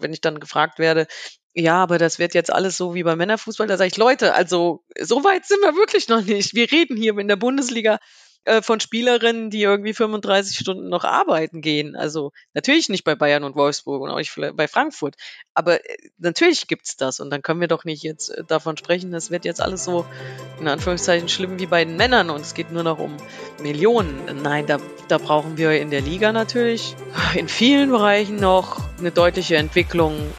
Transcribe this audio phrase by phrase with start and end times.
[0.00, 1.06] wenn ich dann gefragt werde,
[1.54, 4.84] ja, aber das wird jetzt alles so wie beim Männerfußball, da sage ich, Leute, also
[5.00, 6.54] so weit sind wir wirklich noch nicht.
[6.54, 7.98] Wir reden hier in der Bundesliga
[8.44, 11.94] äh, von Spielerinnen, die irgendwie 35 Stunden noch arbeiten gehen.
[11.94, 15.16] Also natürlich nicht bei Bayern und Wolfsburg und auch nicht bei Frankfurt.
[15.52, 17.20] Aber äh, natürlich gibt's das.
[17.20, 20.06] Und dann können wir doch nicht jetzt äh, davon sprechen, das wird jetzt alles so
[20.58, 23.16] in Anführungszeichen schlimm wie bei den Männern und es geht nur noch um
[23.62, 24.42] Millionen.
[24.42, 24.78] Nein, da,
[25.08, 26.96] da brauchen wir in der Liga natürlich
[27.34, 30.32] in vielen Bereichen noch eine deutliche Entwicklung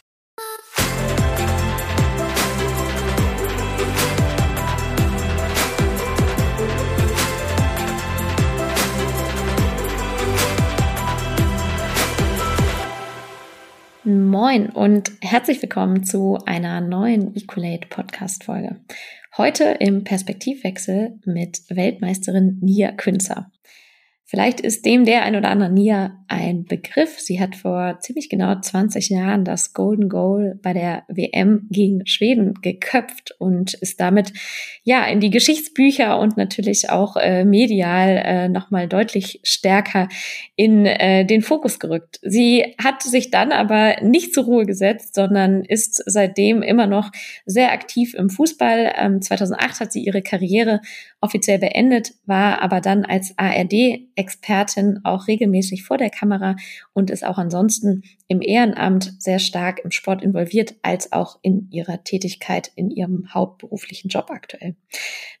[14.04, 18.80] Moin und herzlich willkommen zu einer neuen Ecolate Podcast Folge.
[19.36, 23.52] Heute im Perspektivwechsel mit Weltmeisterin Nia Künzer.
[24.32, 27.20] Vielleicht ist dem der ein oder andere Nia ein Begriff.
[27.20, 32.54] Sie hat vor ziemlich genau 20 Jahren das Golden Goal bei der WM gegen Schweden
[32.62, 34.32] geköpft und ist damit
[34.84, 40.08] ja in die Geschichtsbücher und natürlich auch äh, medial äh, nochmal deutlich stärker
[40.56, 42.18] in äh, den Fokus gerückt.
[42.22, 47.10] Sie hat sich dann aber nicht zur Ruhe gesetzt, sondern ist seitdem immer noch
[47.44, 48.94] sehr aktiv im Fußball.
[48.96, 50.80] Ähm, 2008 hat sie ihre Karriere
[51.20, 53.34] offiziell beendet, war aber dann als
[54.22, 56.56] ARD-Expertin auch regelmäßig vor der Kamera
[56.92, 62.04] und ist auch ansonsten im Ehrenamt sehr stark im Sport involviert, als auch in ihrer
[62.04, 64.76] Tätigkeit in ihrem hauptberuflichen Job aktuell.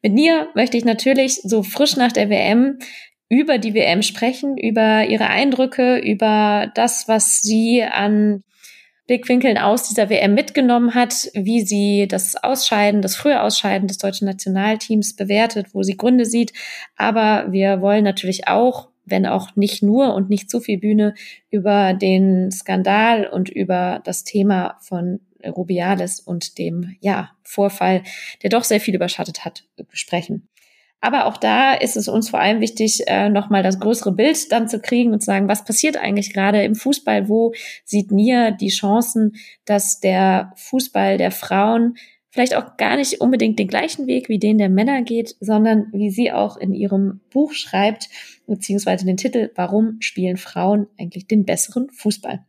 [0.02, 2.78] Mit Nia möchte ich natürlich so frisch nach der WM
[3.28, 8.42] über die WM sprechen, über ihre Eindrücke, über das, was sie an
[9.06, 14.26] Blickwinkeln aus dieser WM mitgenommen hat, wie sie das Ausscheiden, das frühe Ausscheiden des deutschen
[14.26, 16.52] Nationalteams bewertet, wo sie Gründe sieht.
[16.96, 21.14] Aber wir wollen natürlich auch, wenn auch nicht nur und nicht zu viel Bühne,
[21.50, 28.02] über den Skandal und über das Thema von Rubiales und dem, ja, Vorfall,
[28.42, 30.48] der doch sehr viel überschattet hat, sprechen.
[31.04, 34.68] Aber auch da ist es uns vor allem wichtig, äh, nochmal das größere Bild dann
[34.68, 37.28] zu kriegen und zu sagen, was passiert eigentlich gerade im Fußball?
[37.28, 37.52] Wo
[37.84, 39.32] sieht Nia die Chancen,
[39.64, 41.96] dass der Fußball der Frauen
[42.30, 46.10] vielleicht auch gar nicht unbedingt den gleichen Weg wie den der Männer geht, sondern wie
[46.10, 48.08] sie auch in ihrem Buch schreibt,
[48.46, 52.44] beziehungsweise den Titel, warum spielen Frauen eigentlich den besseren Fußball?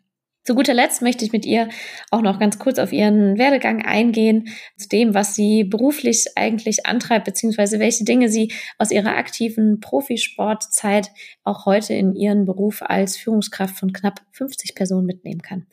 [0.45, 1.69] Zu guter Letzt möchte ich mit ihr
[2.11, 7.23] auch noch ganz kurz auf ihren Werdegang eingehen, zu dem, was sie beruflich eigentlich antreibt,
[7.23, 11.11] beziehungsweise welche Dinge sie aus ihrer aktiven Profisportzeit
[11.45, 15.65] auch heute in ihren Beruf als Führungskraft von knapp 50 Personen mitnehmen kann.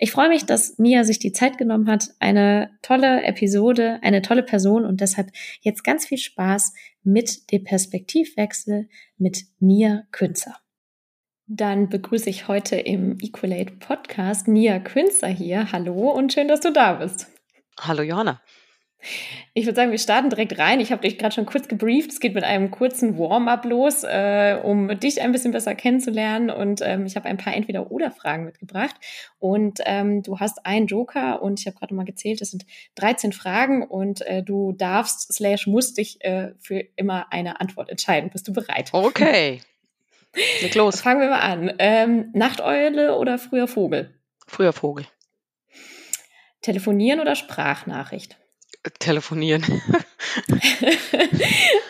[0.00, 2.08] Ich freue mich, dass Mia sich die Zeit genommen hat.
[2.18, 6.72] Eine tolle Episode, eine tolle Person und deshalb jetzt ganz viel Spaß
[7.04, 8.88] mit dem Perspektivwechsel
[9.18, 10.56] mit Nia Künzer.
[11.48, 15.70] Dann begrüße ich heute im Equalate Podcast Nia Künzer hier.
[15.70, 17.28] Hallo und schön, dass du da bist.
[17.78, 18.40] Hallo Johanna.
[19.54, 20.80] Ich würde sagen, wir starten direkt rein.
[20.80, 22.10] Ich habe dich gerade schon kurz gebrieft.
[22.10, 26.50] Es geht mit einem kurzen Warm-up los, äh, um dich ein bisschen besser kennenzulernen.
[26.50, 28.96] Und ähm, ich habe ein paar Entweder-Oder-Fragen mitgebracht.
[29.38, 33.32] Und ähm, du hast einen Joker und ich habe gerade mal gezählt, es sind 13
[33.32, 38.30] Fragen und äh, du darfst slash musst dich äh, für immer eine Antwort entscheiden.
[38.30, 38.88] Bist du bereit?
[38.92, 39.60] Okay.
[40.62, 41.00] Leg los.
[41.00, 41.74] Fangen wir mal an.
[41.78, 44.14] Ähm, Nachteule oder früher Vogel?
[44.46, 45.06] Früher Vogel.
[46.62, 48.36] Telefonieren oder Sprachnachricht?
[48.98, 49.64] Telefonieren.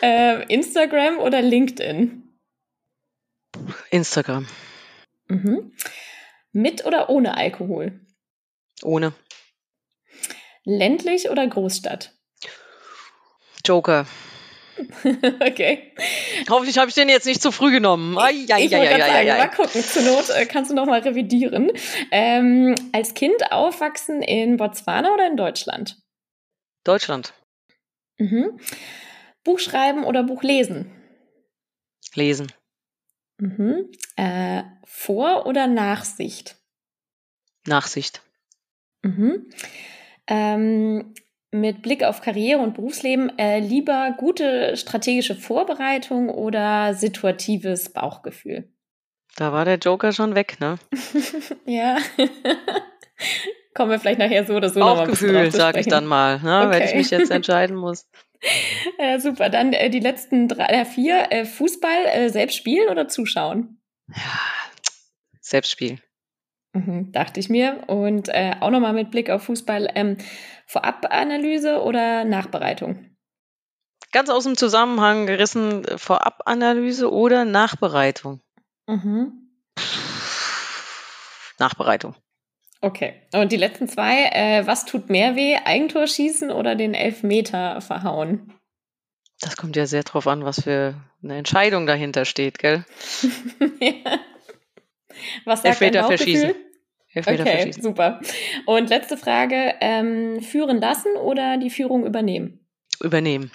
[0.01, 2.23] äh, Instagram oder LinkedIn?
[3.91, 4.47] Instagram.
[5.27, 5.73] Mhm.
[6.51, 7.99] Mit oder ohne Alkohol?
[8.83, 9.13] Ohne.
[10.63, 12.13] Ländlich oder Großstadt?
[13.65, 14.05] Joker.
[15.41, 15.93] okay.
[16.49, 18.17] Hoffentlich habe ich den jetzt nicht zu früh genommen.
[18.17, 19.83] Ai, ai, ich wollte ai, sagen, mal gucken.
[19.83, 21.71] Zur Not äh, kannst du noch mal revidieren.
[22.11, 25.97] Ähm, als Kind aufwachsen in Botswana oder in Deutschland?
[26.83, 27.33] Deutschland.
[28.17, 28.59] Mhm.
[29.43, 30.91] Buch schreiben oder Buch lesen?
[32.13, 32.51] Lesen.
[33.39, 33.91] Mhm.
[34.15, 36.57] Äh, Vor- oder Nachsicht?
[37.65, 38.21] Nachsicht.
[39.03, 39.49] Mhm.
[40.27, 41.13] Ähm,
[41.59, 48.69] mit Blick auf Karriere und Berufsleben äh, lieber gute strategische Vorbereitung oder situatives Bauchgefühl?
[49.35, 50.79] Da war der Joker schon weg, ne?
[51.65, 51.97] ja.
[53.73, 56.71] Kommen wir vielleicht nachher so oder so Bauchgefühl, sage ich dann mal, ne, okay.
[56.71, 58.07] wenn ich mich jetzt entscheiden muss.
[58.99, 59.49] Ja, super.
[59.49, 61.31] Dann äh, die letzten drei, äh, vier.
[61.31, 63.81] Äh, Fußball äh, selbst spielen oder zuschauen?
[64.09, 64.39] Ja,
[65.41, 66.01] selbst spielen.
[66.73, 67.83] Mhm, dachte ich mir.
[67.87, 69.89] Und äh, auch nochmal mit Blick auf Fußball.
[69.95, 70.17] Ähm,
[70.65, 73.05] Vorabanalyse oder Nachbereitung?
[74.11, 78.41] Ganz aus dem Zusammenhang gerissen, Vorabanalyse oder Nachbereitung?
[78.87, 79.49] Mhm.
[81.59, 82.15] Nachbereitung.
[82.81, 83.21] Okay.
[83.33, 85.57] Und die letzten zwei, äh, was tut mehr weh?
[85.63, 88.53] Eigentor schießen oder den Elfmeter verhauen?
[89.39, 92.85] Das kommt ja sehr drauf an, was für eine Entscheidung dahinter steht, gell?
[93.79, 94.19] ja.
[95.45, 96.53] Was sagt Elfmeter verschießen.
[97.13, 97.83] Elfmeter okay, verschießen.
[97.83, 98.19] super.
[98.65, 102.65] Und letzte Frage, ähm, führen lassen oder die Führung übernehmen?
[103.01, 103.51] Übernehmen.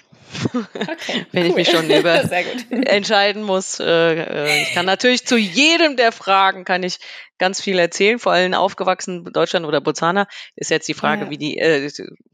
[0.54, 1.48] Okay, Wenn cool.
[1.50, 2.22] ich mich schon über
[2.70, 3.80] entscheiden muss.
[3.80, 6.98] Äh, äh, ich kann natürlich zu jedem der Fragen kann ich
[7.38, 10.26] ganz viel erzählen, vor allem aufgewachsen Deutschland oder Botswana
[10.56, 11.30] ist jetzt die Frage, ja.
[11.30, 11.90] wie die, äh,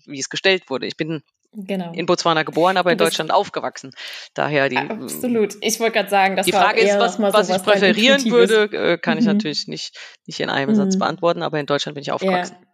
[0.06, 0.86] wie es gestellt wurde.
[0.86, 1.22] Ich bin
[1.52, 1.92] Genau.
[1.92, 3.92] In Botswana geboren, aber in Deutschland aufgewachsen.
[4.34, 4.76] Daher die.
[4.76, 5.56] Absolut.
[5.62, 9.18] Ich wollte gerade sagen, das die Frage ist, was, was ich präferieren würde, äh, kann
[9.18, 9.32] ich mhm.
[9.32, 9.96] natürlich nicht,
[10.26, 10.76] nicht in einem mhm.
[10.76, 12.56] Satz beantworten, aber in Deutschland bin ich aufgewachsen.
[12.60, 12.68] Ja.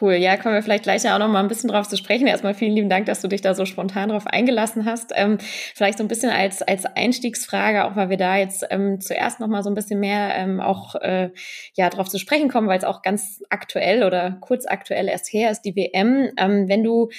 [0.00, 2.26] Cool, ja, kommen wir vielleicht gleich auch noch mal ein bisschen drauf zu sprechen.
[2.26, 5.12] Erstmal vielen lieben Dank, dass du dich da so spontan drauf eingelassen hast.
[5.14, 9.38] Ähm, vielleicht so ein bisschen als, als Einstiegsfrage, auch weil wir da jetzt ähm, zuerst
[9.38, 11.30] noch mal so ein bisschen mehr ähm, auch äh,
[11.74, 15.50] ja drauf zu sprechen kommen, weil es auch ganz aktuell oder kurz aktuell erst her
[15.50, 16.30] ist, die WM.
[16.38, 17.10] Ähm, wenn du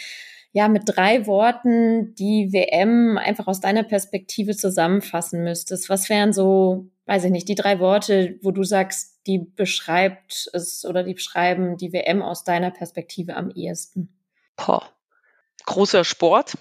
[0.54, 6.88] ja mit drei Worten die WM einfach aus deiner Perspektive zusammenfassen müsstest, was wären so,
[7.08, 11.76] weiß ich nicht, die drei Worte, wo du sagst, die beschreibt es oder die beschreiben
[11.78, 14.16] die WM aus deiner Perspektive am ehesten?
[14.56, 14.88] Boah.
[15.66, 16.54] Großer Sport.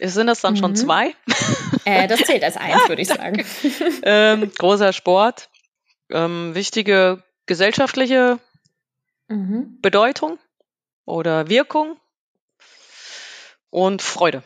[0.00, 0.58] Sind das dann mhm.
[0.58, 1.14] schon zwei?
[1.84, 3.44] Äh, das zählt als eins, würde ich sagen.
[4.04, 5.50] ähm, großer Sport.
[6.10, 8.38] Ähm, wichtige gesellschaftliche
[9.28, 9.78] mhm.
[9.82, 10.38] Bedeutung
[11.04, 11.96] oder Wirkung
[13.74, 14.42] und Freude.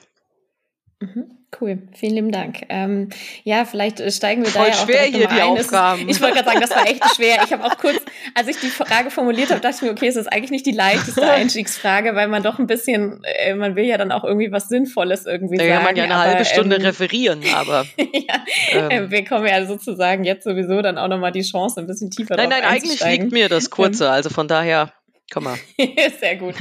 [1.00, 1.38] Mhm.
[1.58, 2.66] Cool, vielen lieben Dank.
[2.68, 3.08] Ähm,
[3.42, 5.42] ja, vielleicht äh, steigen wir Voll da ja auch schwer hier die ein.
[5.42, 6.06] Aufgaben.
[6.06, 7.38] Ist, ich wollte gerade sagen, das war echt schwer.
[7.42, 7.96] Ich habe auch kurz,
[8.34, 10.72] als ich die Frage formuliert habe, dachte ich mir, okay, es ist eigentlich nicht die
[10.72, 14.68] leichteste Einstiegsfrage, weil man doch ein bisschen, äh, man will ja dann auch irgendwie was
[14.68, 15.70] Sinnvolles irgendwie da sagen.
[15.70, 19.24] Da kann man ja eine aber, halbe Stunde ähm, referieren, aber ja, ähm, äh, wir
[19.24, 22.64] kommen ja sozusagen jetzt sowieso dann auch nochmal die Chance, ein bisschen tiefer Nein, nein,
[22.64, 24.92] eigentlich liegt mir das Kurze, also von daher
[25.30, 25.58] Komm mal.
[26.20, 26.54] Sehr gut.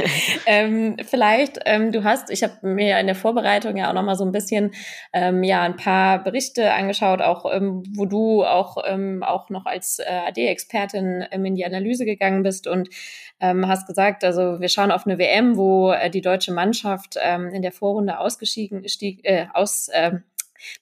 [0.46, 4.16] ähm, vielleicht, ähm, du hast, ich habe mir in der Vorbereitung ja auch noch mal
[4.16, 4.74] so ein bisschen
[5.14, 10.00] ähm, ja ein paar Berichte angeschaut, auch ähm, wo du auch ähm, auch noch als
[10.00, 12.90] äh, AD-Expertin ähm, in die Analyse gegangen bist und
[13.40, 17.72] hast gesagt, also wir schauen auf eine WM, wo äh, die deutsche Mannschaft in der
[17.72, 19.92] Vorrunde ausgestiegen, stieg, äh, aus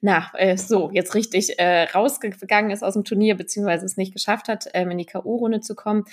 [0.01, 4.47] na, äh, so, jetzt richtig äh, rausgegangen ist aus dem Turnier, beziehungsweise es nicht geschafft
[4.47, 6.05] hat, ähm, in die K.O.-Runde zu kommen.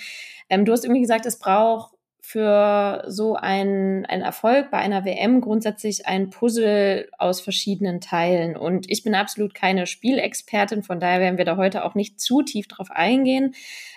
[0.49, 1.93] Ähm, du hast irgendwie gesagt, es braucht
[2.25, 8.55] für so einen, Erfolg bei einer WM grundsätzlich ein Puzzle aus verschiedenen Teilen.
[8.55, 12.41] Und ich bin absolut keine Spielexpertin, von daher werden wir da heute auch nicht zu
[12.41, 13.53] tief drauf eingehen.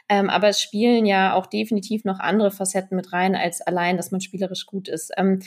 [0.09, 4.11] Ähm, aber es spielen ja auch definitiv noch andere Facetten mit rein, als allein, dass
[4.11, 5.13] man spielerisch gut ist.
[5.17, 5.41] Ähm,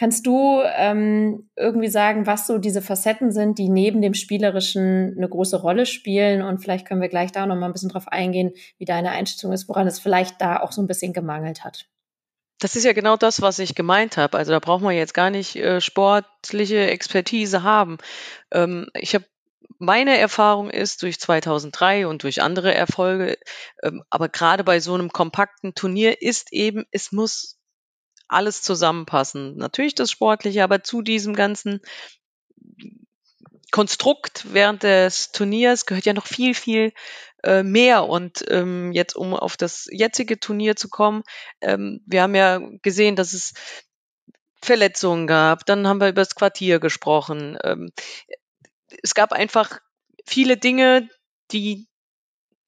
[0.00, 5.28] Kannst du ähm, irgendwie sagen, was so diese Facetten sind, die neben dem Spielerischen eine
[5.28, 6.40] große Rolle spielen?
[6.40, 9.52] Und vielleicht können wir gleich da noch mal ein bisschen drauf eingehen, wie deine Einschätzung
[9.52, 11.86] ist, woran es vielleicht da auch so ein bisschen gemangelt hat.
[12.60, 14.38] Das ist ja genau das, was ich gemeint habe.
[14.38, 17.98] Also da braucht man jetzt gar nicht äh, sportliche Expertise haben.
[18.52, 19.26] Ähm, ich habe
[19.78, 23.36] meine Erfahrung ist durch 2003 und durch andere Erfolge,
[23.82, 27.59] ähm, aber gerade bei so einem kompakten Turnier ist eben, es muss
[28.32, 29.56] alles zusammenpassen.
[29.56, 31.80] Natürlich das Sportliche, aber zu diesem ganzen
[33.70, 36.92] Konstrukt während des Turniers gehört ja noch viel, viel
[37.44, 38.04] äh, mehr.
[38.06, 41.22] Und ähm, jetzt, um auf das jetzige Turnier zu kommen,
[41.60, 43.54] ähm, wir haben ja gesehen, dass es
[44.62, 45.64] Verletzungen gab.
[45.66, 47.58] Dann haben wir über das Quartier gesprochen.
[47.62, 47.90] Ähm,
[49.02, 49.80] es gab einfach
[50.26, 51.08] viele Dinge,
[51.52, 51.88] die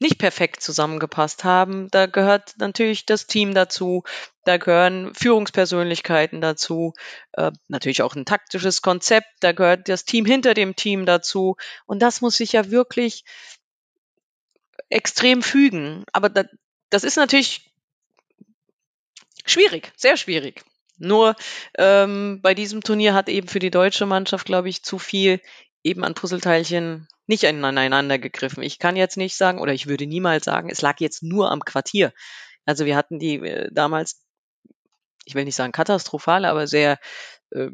[0.02, 1.88] nicht perfekt zusammengepasst haben.
[1.90, 4.02] Da gehört natürlich das Team dazu,
[4.44, 6.92] da gehören Führungspersönlichkeiten dazu,
[7.32, 11.56] äh, natürlich auch ein taktisches Konzept, da gehört das Team hinter dem Team dazu
[11.87, 13.25] und das muss sich ja wirklich
[14.90, 16.04] extrem fügen.
[16.12, 16.44] Aber da,
[16.90, 17.73] das ist natürlich
[19.47, 20.64] schwierig, sehr schwierig.
[20.99, 21.35] Nur
[21.78, 25.40] ähm, bei diesem Turnier hat eben für die deutsche Mannschaft, glaube ich, zu viel
[25.85, 28.62] eben an Puzzleteilchen nicht aneinander gegriffen.
[28.62, 31.65] Ich kann jetzt nicht sagen, oder ich würde niemals sagen, es lag jetzt nur am
[31.65, 32.12] Quartier.
[32.65, 34.23] Also wir hatten die äh, damals,
[35.25, 36.99] ich will nicht sagen katastrophal, aber sehr
[37.51, 37.71] äh,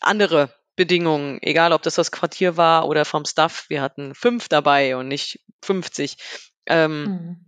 [0.00, 3.66] andere Bedingungen, egal ob das das Quartier war oder vom Staff.
[3.68, 6.16] Wir hatten fünf dabei und nicht 50.
[6.66, 7.44] Ähm, mhm.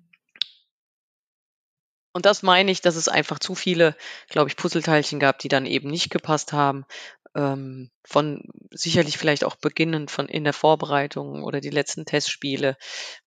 [2.13, 3.97] Und das meine ich, dass es einfach zu viele,
[4.29, 6.85] glaube ich, Puzzleteilchen gab, die dann eben nicht gepasst haben
[7.35, 12.77] ähm, von sicherlich vielleicht auch beginnend von in der Vorbereitung oder die letzten Testspiele,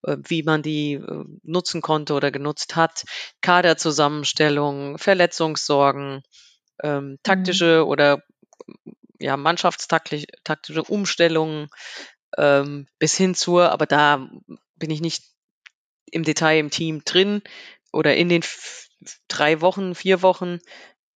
[0.04, 3.06] äh, wie man die äh, nutzen konnte oder genutzt hat,
[3.42, 6.24] Kaderzusammenstellung, Verletzungssorgen,
[6.84, 7.18] ähm, mhm.
[7.24, 7.90] taktische mhm.
[7.90, 8.24] oder
[9.20, 11.70] ja, mannschaftstaktische Umstellungen
[12.38, 14.28] ähm, bis hin zur, aber da
[14.76, 15.24] bin ich nicht
[16.12, 17.42] im Detail im Team drin
[17.92, 18.44] oder in den
[19.28, 20.60] drei Wochen, vier Wochen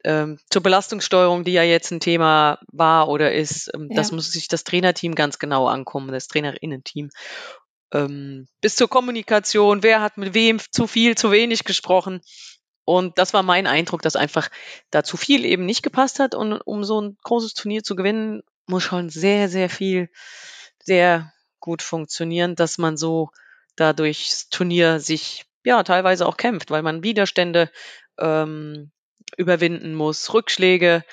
[0.07, 4.47] ähm, zur Belastungssteuerung, die ja jetzt ein Thema war oder ist, ähm, das muss sich
[4.47, 7.09] das Trainerteam ganz genau ankommen, das Trainerinnen-Team.
[7.93, 12.21] Ähm, bis zur Kommunikation, wer hat mit wem zu viel, zu wenig gesprochen.
[12.85, 14.47] Und das war mein Eindruck, dass einfach
[14.91, 16.35] da zu viel eben nicht gepasst hat.
[16.35, 20.09] Und um so ein großes Turnier zu gewinnen, muss schon sehr, sehr viel,
[20.81, 23.31] sehr gut funktionieren, dass man so
[23.75, 27.69] da durchs Turnier sich ja teilweise auch kämpft, weil man Widerstände
[28.17, 28.93] ähm,
[29.35, 31.03] überwinden muss, Rückschläge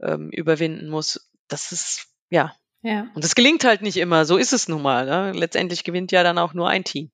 [0.00, 1.30] ähm, überwinden muss.
[1.48, 2.54] Das ist ja.
[2.82, 3.08] Ja.
[3.14, 4.26] Und das gelingt halt nicht immer.
[4.26, 5.06] So ist es nun mal.
[5.06, 5.32] Ne?
[5.32, 7.10] Letztendlich gewinnt ja dann auch nur ein Team.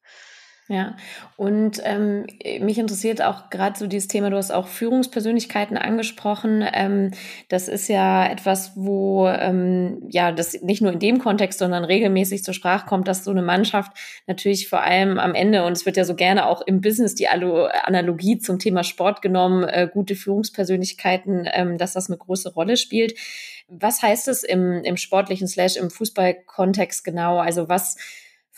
[0.72, 0.94] Ja,
[1.36, 2.26] und ähm,
[2.60, 6.64] mich interessiert auch gerade so dieses Thema, du hast auch Führungspersönlichkeiten angesprochen.
[6.72, 7.10] Ähm,
[7.48, 12.44] das ist ja etwas, wo ähm, ja das nicht nur in dem Kontext, sondern regelmäßig
[12.44, 13.90] zur Sprache kommt, dass so eine Mannschaft
[14.28, 17.26] natürlich vor allem am Ende, und es wird ja so gerne auch im Business die
[17.26, 23.18] Analogie zum Thema Sport genommen, äh, gute Führungspersönlichkeiten, ähm, dass das eine große Rolle spielt.
[23.66, 27.38] Was heißt es im, im sportlichen Slash im Fußballkontext genau?
[27.38, 27.96] Also was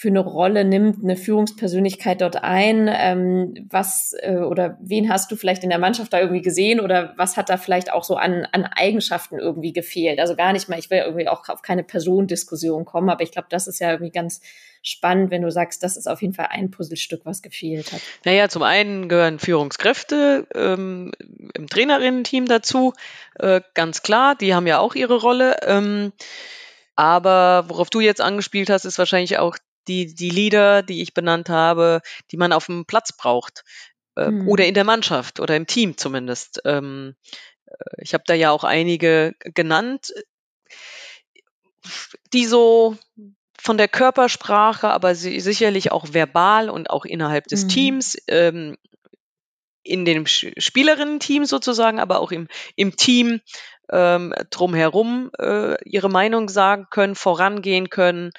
[0.02, 2.90] für eine Rolle nimmt eine Führungspersönlichkeit dort ein?
[2.92, 7.14] Ähm, was äh, oder wen hast du vielleicht in der Mannschaft da irgendwie gesehen oder
[7.16, 10.18] was hat da vielleicht auch so an, an Eigenschaften irgendwie gefehlt?
[10.18, 13.46] Also gar nicht mal, ich will irgendwie auch auf keine Personendiskussion kommen, aber ich glaube,
[13.48, 14.40] das ist ja irgendwie ganz
[14.82, 18.00] spannend, wenn du sagst, das ist auf jeden Fall ein Puzzlestück, was gefehlt hat.
[18.24, 21.12] Naja, zum einen gehören Führungskräfte ähm,
[21.54, 22.92] im Trainerinnen-Team dazu,
[23.38, 25.58] äh, ganz klar, die haben ja auch ihre Rolle.
[25.64, 26.12] Ähm,
[26.96, 29.56] aber worauf du jetzt angespielt hast, ist wahrscheinlich auch
[29.88, 33.64] die, die Lieder, die ich benannt habe, die man auf dem Platz braucht.
[34.16, 34.48] Äh, mhm.
[34.48, 36.60] Oder in der Mannschaft oder im Team zumindest.
[36.64, 37.14] Ähm,
[37.66, 40.12] äh, ich habe da ja auch einige genannt,
[42.32, 42.96] die so
[43.58, 47.68] von der Körpersprache, aber sicherlich auch verbal und auch innerhalb des mhm.
[47.68, 48.76] Teams, ähm,
[49.84, 53.40] in dem Spielerinnen-Team sozusagen, aber auch im, im Team
[53.90, 58.30] ähm, drumherum äh, ihre Meinung sagen können, vorangehen können,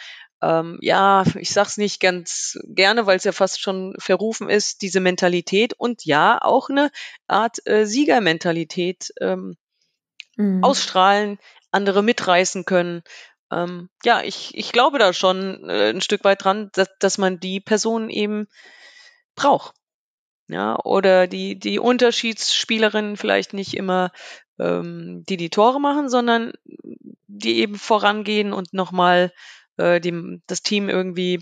[0.44, 5.00] ähm, ja, ich sag's nicht ganz gerne, weil es ja fast schon verrufen ist, diese
[5.00, 6.92] Mentalität und ja, auch eine
[7.28, 9.56] Art äh, Siegermentalität ähm,
[10.36, 10.62] mhm.
[10.62, 11.40] ausstrahlen,
[11.72, 13.04] andere mitreißen können.
[13.52, 17.40] Ähm, ja, ich, ich glaube da schon äh, ein Stück weit dran, dass, dass man
[17.40, 18.48] die Person eben
[19.36, 19.74] braucht.
[20.50, 24.12] Ja, oder die, die Unterschiedsspielerinnen vielleicht nicht immer,
[24.60, 26.52] ähm, die die Tore machen, sondern
[27.28, 29.32] die eben vorangehen und nochmal
[29.77, 31.42] äh, die, das Team irgendwie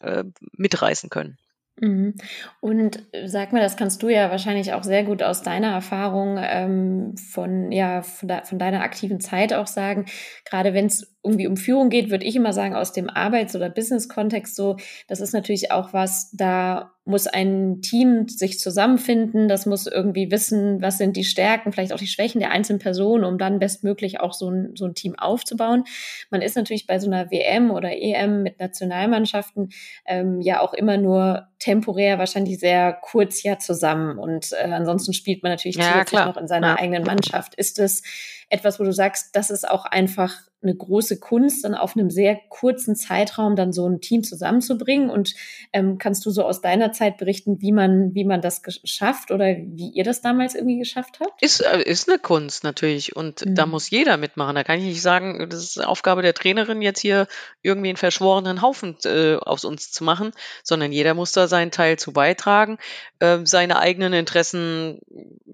[0.00, 0.24] äh,
[0.56, 1.38] mitreißen können.
[1.80, 2.14] Mhm.
[2.60, 6.38] Und äh, sag mal, das kannst du ja wahrscheinlich auch sehr gut aus deiner Erfahrung
[6.38, 10.06] ähm, von, ja, von, de von, deiner aktiven Zeit auch sagen.
[10.44, 13.70] Gerade wenn es irgendwie um Führung geht, würde ich immer sagen, aus dem Arbeits- oder
[13.70, 14.76] Business-Kontext so,
[15.06, 20.80] das ist natürlich auch was, da muss ein Team sich zusammenfinden, das muss irgendwie wissen,
[20.82, 24.32] was sind die Stärken, vielleicht auch die Schwächen der einzelnen Personen, um dann bestmöglich auch
[24.32, 25.84] so ein, so ein Team aufzubauen.
[26.30, 29.70] Man ist natürlich bei so einer WM oder EM mit Nationalmannschaften
[30.06, 35.42] ähm, ja auch immer nur temporär wahrscheinlich sehr kurz ja zusammen und äh, ansonsten spielt
[35.42, 36.78] man natürlich ja, noch in seiner ja.
[36.78, 37.56] eigenen Mannschaft.
[37.56, 38.02] Ist es
[38.48, 42.38] etwas, wo du sagst, das ist auch einfach eine große Kunst, dann auf einem sehr
[42.48, 45.10] kurzen Zeitraum dann so ein Team zusammenzubringen.
[45.10, 45.34] Und
[45.72, 49.46] ähm, kannst du so aus deiner Zeit berichten, wie man, wie man das geschafft oder
[49.46, 51.42] wie ihr das damals irgendwie geschafft habt?
[51.42, 53.54] Ist, äh, ist eine Kunst natürlich und mhm.
[53.56, 54.54] da muss jeder mitmachen.
[54.54, 57.26] Da kann ich nicht sagen, das ist Aufgabe der Trainerin, jetzt hier
[57.62, 60.30] irgendwie einen verschworenen Haufen äh, aus uns zu machen,
[60.62, 62.78] sondern jeder muss da seinen Teil zu beitragen,
[63.18, 65.00] äh, seine eigenen Interessen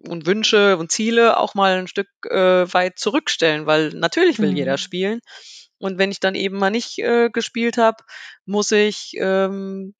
[0.06, 4.56] und Wünsche und Ziele auch mal ein Stück äh, weit zurückstellen, weil natürlich will mhm.
[4.56, 5.20] jeder spielen.
[5.78, 8.02] Und wenn ich dann eben mal nicht äh, gespielt habe,
[8.44, 9.94] muss ich ähm,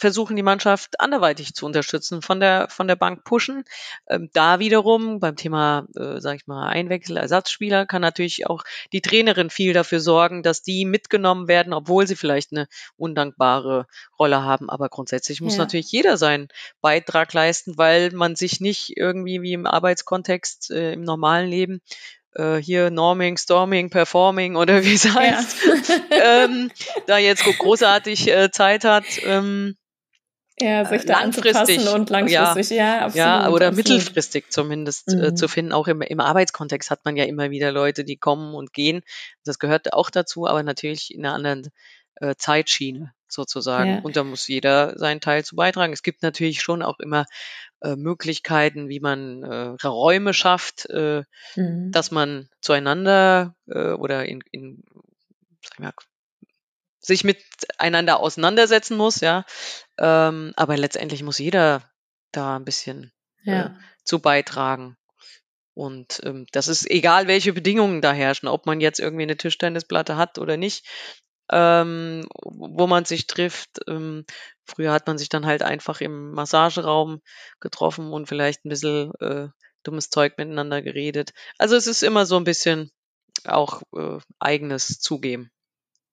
[0.00, 3.64] versuchen, die Mannschaft anderweitig zu unterstützen, von der, von der Bank pushen.
[4.08, 9.02] Ähm, da wiederum beim Thema, äh, sag ich mal, Einwechsel, Ersatzspieler kann natürlich auch die
[9.02, 12.66] Trainerin viel dafür sorgen, dass die mitgenommen werden, obwohl sie vielleicht eine
[12.96, 13.86] undankbare
[14.18, 14.70] Rolle haben.
[14.70, 15.60] Aber grundsätzlich muss ja.
[15.60, 16.48] natürlich jeder seinen
[16.80, 21.82] Beitrag leisten, weil man sich nicht irgendwie wie im Arbeitskontext äh, im normalen Leben
[22.34, 25.56] äh, hier Norming, Storming, Performing oder wie es heißt,
[26.10, 26.44] ja.
[26.44, 26.70] ähm,
[27.06, 29.04] da jetzt großartig äh, Zeit hat.
[29.24, 29.76] Ähm,
[30.60, 33.76] ja, sich da langfristig und langfristig, ja, ja, absolut, ja oder absolut.
[33.76, 35.22] mittelfristig zumindest äh, mhm.
[35.22, 35.72] äh, zu finden.
[35.72, 39.00] Auch im, im Arbeitskontext hat man ja immer wieder Leute, die kommen und gehen.
[39.44, 41.70] Das gehört auch dazu, aber natürlich in einer anderen
[42.20, 43.90] äh, Zeitschiene sozusagen.
[43.90, 44.00] Ja.
[44.00, 45.92] Und da muss jeder seinen Teil zu beitragen.
[45.92, 47.26] Es gibt natürlich schon auch immer
[47.80, 51.24] äh, Möglichkeiten, wie man äh, Räume schafft, äh,
[51.56, 51.92] mhm.
[51.92, 54.82] dass man zueinander äh, oder in, in
[55.62, 55.92] sag ich mal,
[56.98, 59.44] sich miteinander auseinandersetzen muss, ja.
[59.98, 61.82] Ähm, aber letztendlich muss jeder
[62.30, 63.12] da ein bisschen
[63.44, 63.78] äh, ja.
[64.04, 64.96] zu beitragen.
[65.72, 70.16] Und ähm, das ist egal, welche Bedingungen da herrschen, ob man jetzt irgendwie eine Tischtennisplatte
[70.16, 70.86] hat oder nicht,
[71.50, 73.80] ähm, wo man sich trifft.
[73.88, 74.24] Ähm,
[74.64, 77.20] früher hat man sich dann halt einfach im Massageraum
[77.60, 79.48] getroffen und vielleicht ein bisschen äh,
[79.82, 81.32] dummes Zeug miteinander geredet.
[81.58, 82.90] Also es ist immer so ein bisschen
[83.44, 85.50] auch äh, eigenes Zugeben.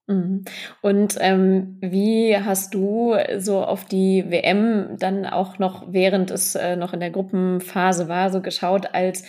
[0.08, 0.46] Mhm.
[0.82, 6.78] Und ähm, wie hast du so auf die WM dann auch noch, während es äh,
[6.78, 9.24] noch in der Gruppenphase war, so geschaut, als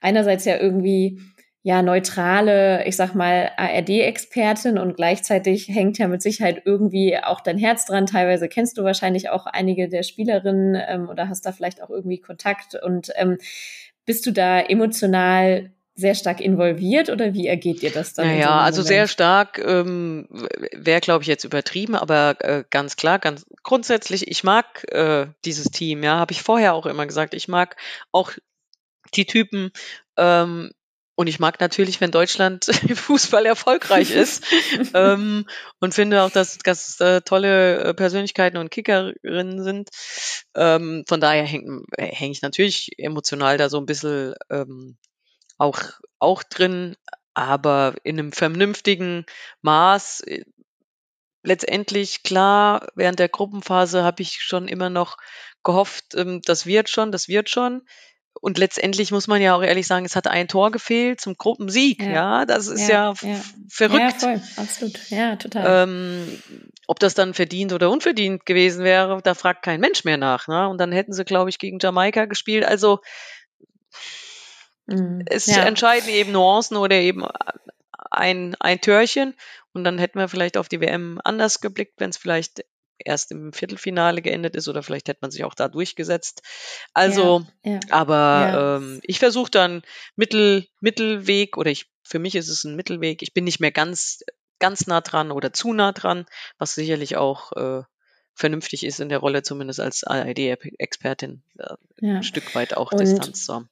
[0.00, 1.20] einerseits ja irgendwie
[1.64, 7.56] ja neutrale, ich sag mal, ARD-Expertin und gleichzeitig hängt ja mit Sicherheit irgendwie auch dein
[7.56, 8.04] Herz dran.
[8.04, 12.20] Teilweise kennst du wahrscheinlich auch einige der Spielerinnen ähm, oder hast da vielleicht auch irgendwie
[12.20, 13.38] Kontakt und ähm,
[14.04, 18.26] bist du da emotional sehr stark involviert oder wie ergeht dir das dann?
[18.26, 20.28] Naja, so also sehr stark ähm,
[20.72, 25.70] wäre, glaube ich, jetzt übertrieben, aber äh, ganz klar, ganz grundsätzlich, ich mag äh, dieses
[25.70, 27.32] Team, ja, habe ich vorher auch immer gesagt.
[27.32, 27.76] Ich mag
[28.12, 28.32] auch
[29.14, 29.70] die Typen,
[30.18, 30.72] ähm,
[31.16, 34.44] und ich mag natürlich, wenn Deutschland im Fußball erfolgreich ist
[34.94, 35.46] ähm,
[35.80, 39.90] und finde auch, dass das äh, tolle äh, Persönlichkeiten und Kickerinnen sind.
[40.54, 44.96] Ähm, von daher hänge häng ich natürlich emotional da so ein bisschen ähm,
[45.58, 45.80] auch,
[46.18, 46.96] auch drin,
[47.34, 49.24] aber in einem vernünftigen
[49.62, 50.20] Maß.
[50.22, 50.44] Äh,
[51.44, 55.16] letztendlich, klar, während der Gruppenphase habe ich schon immer noch
[55.62, 57.82] gehofft, ähm, das wird schon, das wird schon.
[58.40, 62.02] Und letztendlich muss man ja auch ehrlich sagen, es hat ein Tor gefehlt zum Gruppensieg.
[62.02, 63.40] Ja, ja das ist ja, ja, ja.
[63.68, 64.00] verrückt.
[64.00, 65.10] Ja, voll, absolut.
[65.10, 65.84] Ja, total.
[65.84, 66.42] Ähm,
[66.86, 70.48] ob das dann verdient oder unverdient gewesen wäre, da fragt kein Mensch mehr nach.
[70.48, 70.68] Ne?
[70.68, 72.64] Und dann hätten sie, glaube ich, gegen Jamaika gespielt.
[72.64, 73.00] Also
[74.86, 75.22] mhm.
[75.26, 77.24] es entscheiden eben Nuancen oder eben
[78.10, 79.34] ein, ein Türchen.
[79.72, 82.64] Und dann hätten wir vielleicht auf die WM anders geblickt, wenn es vielleicht
[82.98, 86.42] erst im Viertelfinale geendet ist oder vielleicht hätte man sich auch da durchgesetzt.
[86.92, 88.76] Also, ja, ja, aber ja.
[88.76, 89.82] Ähm, ich versuche dann
[90.16, 93.22] Mittel, Mittelweg oder ich, für mich ist es ein Mittelweg.
[93.22, 94.20] Ich bin nicht mehr ganz,
[94.58, 96.26] ganz nah dran oder zu nah dran,
[96.58, 97.82] was sicherlich auch äh,
[98.34, 103.44] vernünftig ist in der Rolle, zumindest als ARD-Expertin, äh, ein Stück weit auch Und Distanz
[103.44, 103.68] zu haben.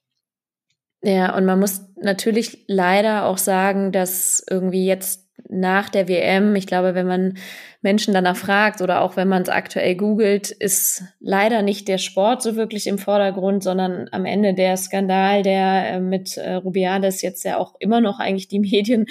[1.01, 6.67] Ja, und man muss natürlich leider auch sagen, dass irgendwie jetzt nach der WM, ich
[6.67, 7.37] glaube, wenn man
[7.81, 12.41] Menschen danach fragt oder auch wenn man es aktuell googelt, ist leider nicht der Sport
[12.41, 17.43] so wirklich im Vordergrund, sondern am Ende der Skandal, der äh, mit äh, Rubiales jetzt
[17.43, 19.05] ja auch immer noch eigentlich die Medien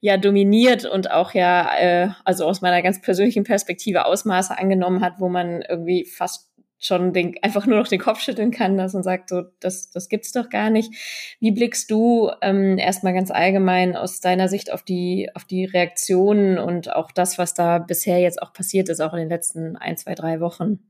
[0.00, 5.14] ja dominiert und auch ja, äh, also aus meiner ganz persönlichen Perspektive Ausmaße angenommen hat,
[5.18, 6.53] wo man irgendwie fast
[6.86, 10.08] schon den, einfach nur noch den Kopf schütteln kann, dass man sagt, so, das, das
[10.08, 10.92] gibt's doch gar nicht.
[11.40, 16.58] Wie blickst du ähm, erstmal ganz allgemein aus deiner Sicht auf die, auf die Reaktionen
[16.58, 19.96] und auch das, was da bisher jetzt auch passiert ist, auch in den letzten ein,
[19.96, 20.80] zwei, drei Wochen?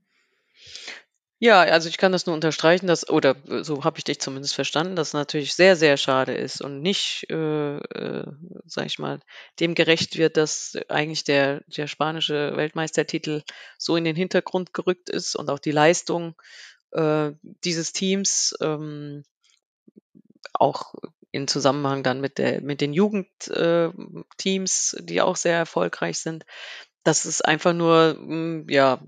[1.45, 4.97] Ja, also ich kann das nur unterstreichen, dass, oder so habe ich dich zumindest verstanden,
[4.97, 8.25] dass es natürlich sehr, sehr schade ist und nicht, äh, äh,
[8.65, 9.21] sag ich mal,
[9.61, 13.43] dem gerecht wird, dass eigentlich der, der spanische Weltmeistertitel
[13.77, 16.35] so in den Hintergrund gerückt ist und auch die Leistung
[16.93, 19.23] äh, dieses Teams, ähm,
[20.55, 20.95] auch
[21.33, 26.45] in Zusammenhang dann mit der, mit den Jugendteams, die auch sehr erfolgreich sind.
[27.05, 29.01] Das ist einfach nur, mh, ja,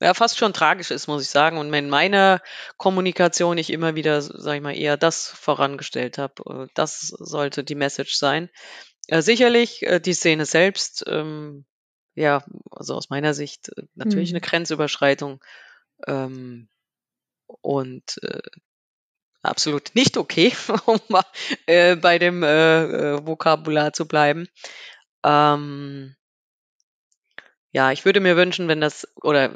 [0.00, 1.58] ja, fast schon tragisch ist, muss ich sagen.
[1.58, 2.40] Und in meiner
[2.76, 6.64] Kommunikation ich immer wieder, sag ich mal, eher das vorangestellt habe.
[6.64, 8.50] Äh, das sollte die Message sein.
[9.08, 11.64] Äh, sicherlich äh, die Szene selbst, ähm,
[12.14, 14.46] ja, also aus meiner Sicht äh, natürlich eine mhm.
[14.46, 15.42] Grenzüberschreitung
[16.06, 16.68] ähm,
[17.46, 18.42] und äh,
[19.42, 20.52] absolut nicht okay,
[20.86, 21.24] um mal
[21.66, 24.48] äh, bei dem äh, Vokabular zu bleiben.
[25.24, 26.16] Ähm,
[27.72, 29.54] ja, ich würde mir wünschen, wenn das, oder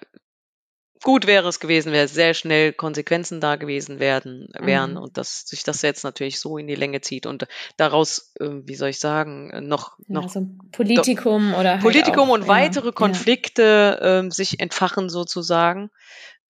[1.02, 4.98] gut wäre es gewesen, wäre sehr schnell Konsequenzen da gewesen werden, wären mhm.
[4.98, 8.74] und dass sich das jetzt natürlich so in die Länge zieht und daraus, äh, wie
[8.74, 13.98] soll ich sagen, noch, ja, noch so Politikum oder halt Politikum auch, und weitere Konflikte
[14.00, 14.18] ja.
[14.18, 15.90] ähm, sich entfachen sozusagen.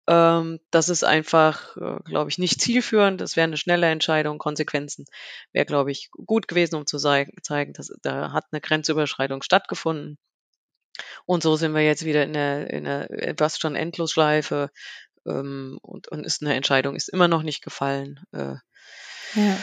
[0.08, 3.20] Ähm, das ist einfach, äh, glaube ich, nicht zielführend.
[3.20, 4.38] Das wäre eine schnelle Entscheidung.
[4.38, 5.04] Konsequenzen
[5.52, 10.18] wäre, glaube ich, gut gewesen, um zu zeigen, dass da hat eine Grenzüberschreitung stattgefunden.
[11.26, 14.70] Und so sind wir jetzt wieder in der, in der etwas schon Endlosschleife
[15.26, 18.20] ähm, und, und ist eine Entscheidung ist immer noch nicht gefallen.
[18.32, 18.54] Äh,
[19.34, 19.56] ja.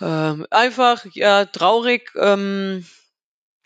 [0.00, 2.10] ähm, einfach, ja, traurig.
[2.16, 2.86] Ähm,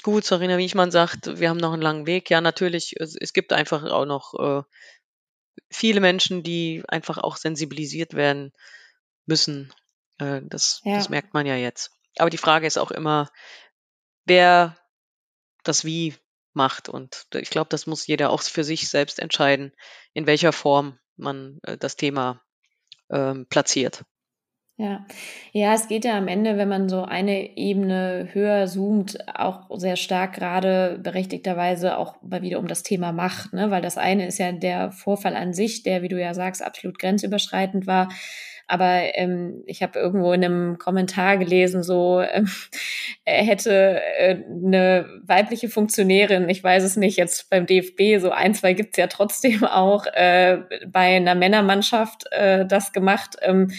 [0.03, 2.31] gut, Sarina Wiechmann sagt, wir haben noch einen langen Weg.
[2.31, 4.62] Ja, natürlich, es, es gibt einfach auch noch äh,
[5.71, 8.53] viele Menschen, die einfach auch sensibilisiert werden
[9.27, 9.73] müssen.
[10.19, 10.97] Äh, das, ja.
[10.97, 11.93] das merkt man ja jetzt.
[12.19, 13.31] Aber die Frage ist auch immer,
[14.25, 14.77] wer
[15.65, 16.15] das Wie
[16.55, 16.88] macht.
[16.88, 19.73] Und ich glaube, das muss jeder auch für sich selbst entscheiden,
[20.12, 22.43] in welcher Form man äh, das Thema
[23.11, 24.05] ähm, platziert.
[24.79, 25.07] Ja.
[25.53, 29.97] Ja, es geht ja am Ende, wenn man so eine Ebene höher zoomt, auch sehr
[29.97, 33.71] stark gerade berechtigterweise auch mal wieder um das Thema Macht, ne?
[33.71, 36.99] Weil das eine ist ja der Vorfall an sich, der, wie du ja sagst, absolut
[36.99, 38.09] grenzüberschreitend war.
[38.73, 42.21] Aber ähm, ich habe irgendwo in einem Kommentar gelesen, so
[43.27, 48.55] er hätte äh, eine weibliche Funktionärin, ich weiß es nicht, jetzt beim DFB, so ein,
[48.55, 53.37] zwei gibt's ja trotzdem auch, äh, bei einer Männermannschaft äh, das gemacht.
[53.43, 53.73] Ähm,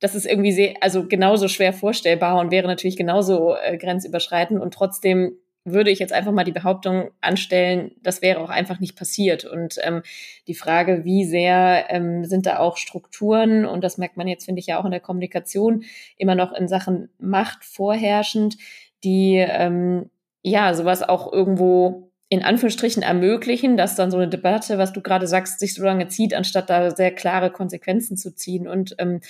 [0.00, 4.74] das ist irgendwie sehr, also genauso schwer vorstellbar und wäre natürlich genauso äh, grenzüberschreitend und
[4.74, 9.44] trotzdem würde ich jetzt einfach mal die Behauptung anstellen, das wäre auch einfach nicht passiert.
[9.44, 10.02] Und ähm,
[10.46, 14.60] die Frage, wie sehr ähm, sind da auch Strukturen, und das merkt man jetzt, finde
[14.60, 15.84] ich, ja auch in der Kommunikation,
[16.16, 18.56] immer noch in Sachen Macht vorherrschend,
[19.04, 20.08] die ähm,
[20.42, 25.26] ja sowas auch irgendwo in Anführungsstrichen ermöglichen, dass dann so eine Debatte, was du gerade
[25.26, 28.66] sagst, sich so lange zieht, anstatt da sehr klare Konsequenzen zu ziehen.
[28.66, 29.20] Und ähm,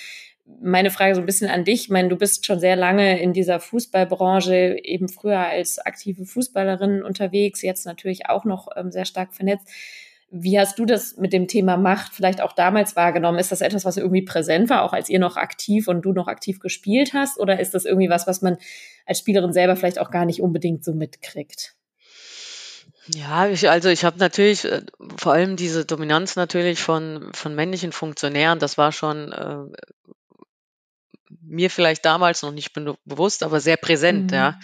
[0.61, 1.83] meine Frage so ein bisschen an dich.
[1.83, 7.03] Ich meine, du bist schon sehr lange in dieser Fußballbranche, eben früher als aktive Fußballerin
[7.03, 9.67] unterwegs, jetzt natürlich auch noch ähm, sehr stark vernetzt.
[10.29, 13.39] Wie hast du das mit dem Thema Macht vielleicht auch damals wahrgenommen?
[13.39, 16.27] Ist das etwas, was irgendwie präsent war, auch als ihr noch aktiv und du noch
[16.27, 17.39] aktiv gespielt hast?
[17.39, 18.57] Oder ist das irgendwie was, was man
[19.05, 21.75] als Spielerin selber vielleicht auch gar nicht unbedingt so mitkriegt?
[23.15, 24.81] Ja, ich, also ich habe natürlich äh,
[25.15, 29.77] vor allem diese Dominanz natürlich von, von männlichen Funktionären, das war schon äh,
[31.47, 34.37] mir vielleicht damals noch nicht bewusst, aber sehr präsent, mhm.
[34.37, 34.59] ja.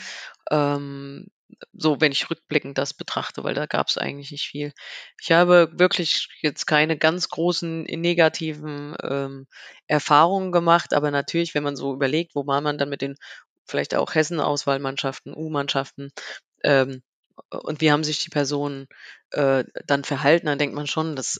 [0.52, 1.28] Ähm,
[1.72, 4.74] so, wenn ich rückblickend das betrachte, weil da gab es eigentlich nicht viel.
[5.22, 9.48] Ich habe wirklich jetzt keine ganz großen negativen ähm,
[9.88, 13.15] Erfahrungen gemacht, aber natürlich, wenn man so überlegt, wo war man dann mit den
[13.65, 16.12] vielleicht auch Hessen-Auswahlmannschaften, U-Mannschaften,
[16.63, 17.02] ähm,
[17.50, 18.88] und wie haben sich die Personen
[19.32, 21.39] äh, dann verhalten, dann denkt man schon, dass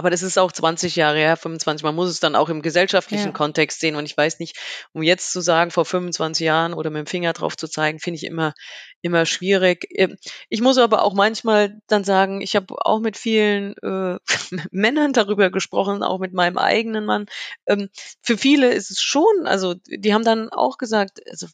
[0.00, 1.84] aber das ist auch 20 Jahre her, 25.
[1.84, 3.32] Man muss es dann auch im gesellschaftlichen ja.
[3.32, 3.96] Kontext sehen.
[3.96, 4.56] Und ich weiß nicht,
[4.94, 8.16] um jetzt zu sagen, vor 25 Jahren oder mit dem Finger drauf zu zeigen, finde
[8.16, 8.54] ich immer,
[9.02, 9.86] immer schwierig.
[9.90, 10.16] Ähm,
[10.48, 14.16] ich muss aber auch manchmal dann sagen, ich habe auch mit vielen äh,
[14.70, 17.26] Männern darüber gesprochen, auch mit meinem eigenen Mann.
[17.66, 17.90] Ähm,
[18.22, 21.46] für viele ist es schon, also die haben dann auch gesagt, also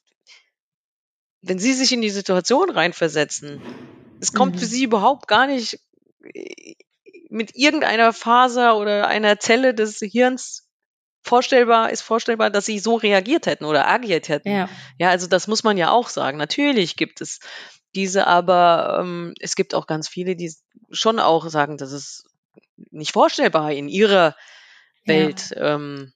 [1.42, 3.60] wenn sie sich in die Situation reinversetzen,
[4.20, 4.58] es kommt mhm.
[4.60, 5.80] für sie überhaupt gar nicht
[7.28, 10.68] mit irgendeiner Faser oder einer Zelle des Hirns
[11.22, 14.48] vorstellbar, ist vorstellbar, dass sie so reagiert hätten oder agiert hätten.
[14.50, 16.38] Ja, ja also das muss man ja auch sagen.
[16.38, 17.40] Natürlich gibt es
[17.94, 20.54] diese, aber ähm, es gibt auch ganz viele, die
[20.90, 22.26] schon auch sagen, das ist
[22.90, 24.36] nicht vorstellbar in ihrer
[25.04, 25.50] Welt.
[25.50, 25.74] Ja.
[25.74, 26.12] Ähm,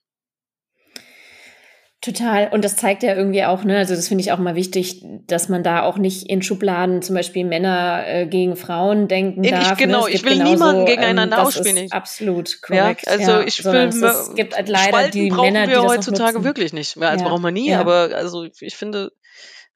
[2.01, 2.49] Total.
[2.51, 5.49] Und das zeigt ja irgendwie auch, ne, also das finde ich auch mal wichtig, dass
[5.49, 9.69] man da auch nicht in Schubladen zum Beispiel Männer äh, gegen Frauen denken ich, darf.
[9.69, 9.85] Ne?
[9.85, 10.11] Genau, ne?
[10.11, 11.91] ich will genauso, niemanden gegeneinander ähm, ausspielen.
[11.91, 13.05] absolut korrekt.
[13.05, 16.43] Ja, also ja, ich will, es, gibt halt leider Spalten die brauchen Männer, wir heutzutage
[16.43, 16.97] wirklich nicht.
[16.97, 17.09] Mehr.
[17.09, 19.11] Also ja, brauchen wir nie, aber also ich finde,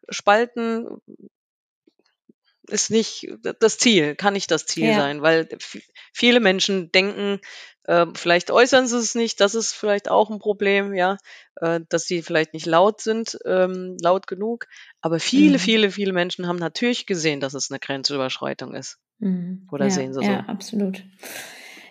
[0.09, 0.87] Spalten
[2.67, 3.27] ist nicht
[3.59, 5.47] das Ziel, kann nicht das Ziel sein, weil
[6.11, 7.39] viele Menschen denken,
[7.87, 11.17] äh, vielleicht äußern sie es nicht, das ist vielleicht auch ein Problem, ja,
[11.57, 14.67] äh, dass sie vielleicht nicht laut sind, ähm, laut genug.
[15.01, 15.61] Aber viele, mhm.
[15.61, 18.97] viele, viele Menschen haben natürlich gesehen, dass es eine Grenzüberschreitung ist.
[19.19, 19.67] Mhm.
[19.71, 20.31] Oder ja, sehen sie so?
[20.31, 21.03] Ja, absolut.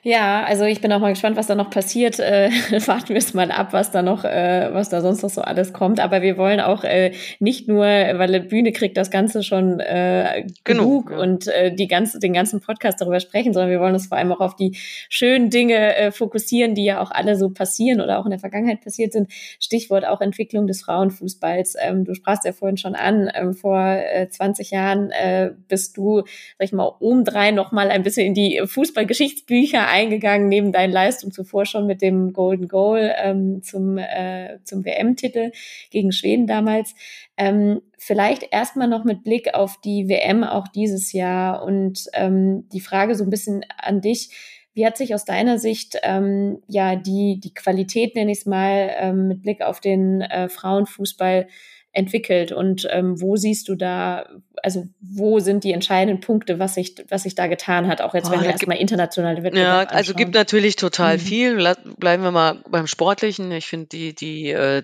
[0.06, 2.20] Ja, also ich bin auch mal gespannt, was da noch passiert.
[2.20, 2.50] Äh,
[2.86, 5.72] warten wir es mal ab, was da noch, äh, was da sonst noch so alles
[5.72, 5.98] kommt.
[5.98, 10.44] Aber wir wollen auch äh, nicht nur, weil die Bühne kriegt das Ganze schon äh,
[10.62, 11.16] genug, genug ja.
[11.16, 14.30] und äh, die ganze, den ganzen Podcast darüber sprechen, sondern wir wollen uns vor allem
[14.30, 14.76] auch auf die
[15.08, 18.82] schönen Dinge äh, fokussieren, die ja auch alle so passieren oder auch in der Vergangenheit
[18.82, 19.32] passiert sind.
[19.58, 21.76] Stichwort auch Entwicklung des Frauenfußballs.
[21.80, 26.24] Ähm, du sprachst ja vorhin schon an, ähm, vor äh, 20 Jahren äh, bist du,
[26.58, 31.32] sag ich mal, obendrein noch mal ein bisschen in die Fußballgeschichtsbücher eingegangen, neben deinen Leistungen
[31.32, 35.52] zuvor schon mit dem Golden Goal ähm, zum, äh, zum WM-Titel
[35.90, 36.94] gegen Schweden damals.
[37.36, 42.80] Ähm, vielleicht erstmal noch mit Blick auf die WM auch dieses Jahr und ähm, die
[42.80, 44.30] Frage so ein bisschen an dich.
[44.74, 48.90] Wie hat sich aus deiner Sicht ähm, ja die, die Qualität, nenne ich es mal,
[48.98, 51.46] ähm, mit Blick auf den äh, Frauenfußball
[51.94, 54.28] entwickelt und ähm, wo siehst du da,
[54.62, 58.26] also wo sind die entscheidenden Punkte, was sich, was sich da getan hat, auch jetzt,
[58.26, 61.20] Boah, wenn wir erstmal internationale Wettbewerbe Ja, also gibt natürlich total mhm.
[61.20, 61.74] viel.
[61.98, 63.52] Bleiben wir mal beim Sportlichen.
[63.52, 64.82] Ich finde die, die, äh,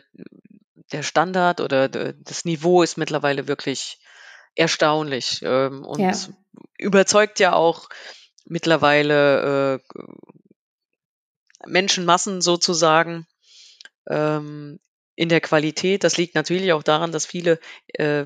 [0.92, 3.98] der Standard oder das Niveau ist mittlerweile wirklich
[4.54, 6.12] erstaunlich ähm, und ja.
[6.78, 7.88] überzeugt ja auch
[8.44, 9.98] mittlerweile äh,
[11.66, 13.26] Menschenmassen sozusagen.
[14.08, 14.78] Ähm,
[15.20, 16.02] in der Qualität.
[16.02, 17.60] Das liegt natürlich auch daran, dass viele
[17.92, 18.24] äh,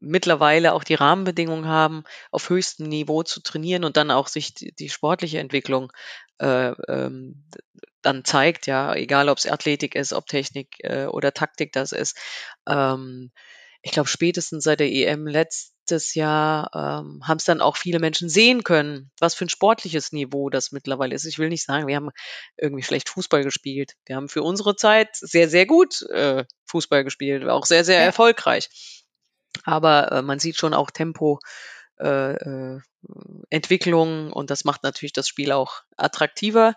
[0.00, 4.72] mittlerweile auch die Rahmenbedingungen haben, auf höchstem Niveau zu trainieren und dann auch sich die,
[4.72, 5.92] die sportliche Entwicklung
[6.40, 7.44] äh, ähm,
[8.02, 12.18] dann zeigt, ja, egal ob es Athletik ist, ob Technik äh, oder Taktik das ist.
[12.68, 13.30] Ähm,
[13.84, 18.30] ich glaube, spätestens seit der EM letztes Jahr ähm, haben es dann auch viele Menschen
[18.30, 21.26] sehen können, was für ein sportliches Niveau das mittlerweile ist.
[21.26, 22.08] Ich will nicht sagen, wir haben
[22.56, 23.92] irgendwie schlecht Fußball gespielt.
[24.06, 28.06] Wir haben für unsere Zeit sehr, sehr gut äh, Fußball gespielt, auch sehr, sehr ja.
[28.06, 28.70] erfolgreich.
[29.64, 31.40] Aber äh, man sieht schon auch Tempo,
[32.00, 32.80] äh, äh,
[33.50, 36.74] Entwicklung und das macht natürlich das Spiel auch attraktiver.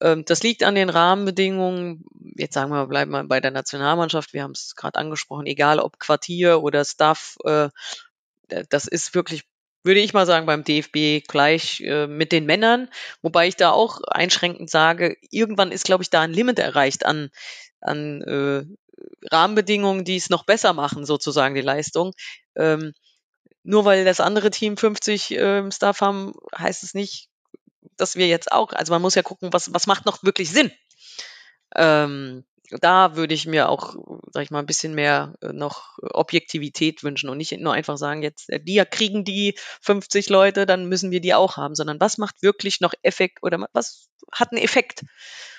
[0.00, 2.04] Ähm, das liegt an den Rahmenbedingungen.
[2.36, 4.32] Jetzt sagen wir, bleiben wir bei der Nationalmannschaft.
[4.32, 7.70] Wir haben es gerade angesprochen, egal ob Quartier oder Staff, äh,
[8.68, 9.44] das ist wirklich
[9.84, 12.90] würde ich mal sagen, beim DFB gleich mit den Männern,
[13.22, 17.30] wobei ich da auch einschränkend sage, irgendwann ist, glaube ich, da ein Limit erreicht an,
[17.80, 18.76] an
[19.30, 22.12] Rahmenbedingungen, die es noch besser machen, sozusagen die Leistung.
[22.56, 22.92] Ähm,
[23.68, 27.28] nur weil das andere Team 50 äh, Staff haben, heißt es nicht,
[27.98, 30.72] dass wir jetzt auch, also man muss ja gucken, was, was macht noch wirklich Sinn.
[31.76, 32.46] Ähm,
[32.80, 33.94] da würde ich mir auch,
[34.32, 38.22] sag ich mal, ein bisschen mehr äh, noch Objektivität wünschen und nicht nur einfach sagen,
[38.22, 42.16] jetzt äh, die kriegen die 50 Leute, dann müssen wir die auch haben, sondern was
[42.16, 45.04] macht wirklich noch Effekt oder was hat einen Effekt?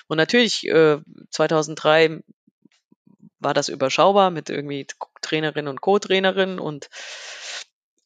[0.08, 0.98] Und natürlich äh,
[1.30, 2.24] 2003
[3.38, 4.88] war das überschaubar mit irgendwie
[5.22, 6.90] Trainerin und Co-Trainerin und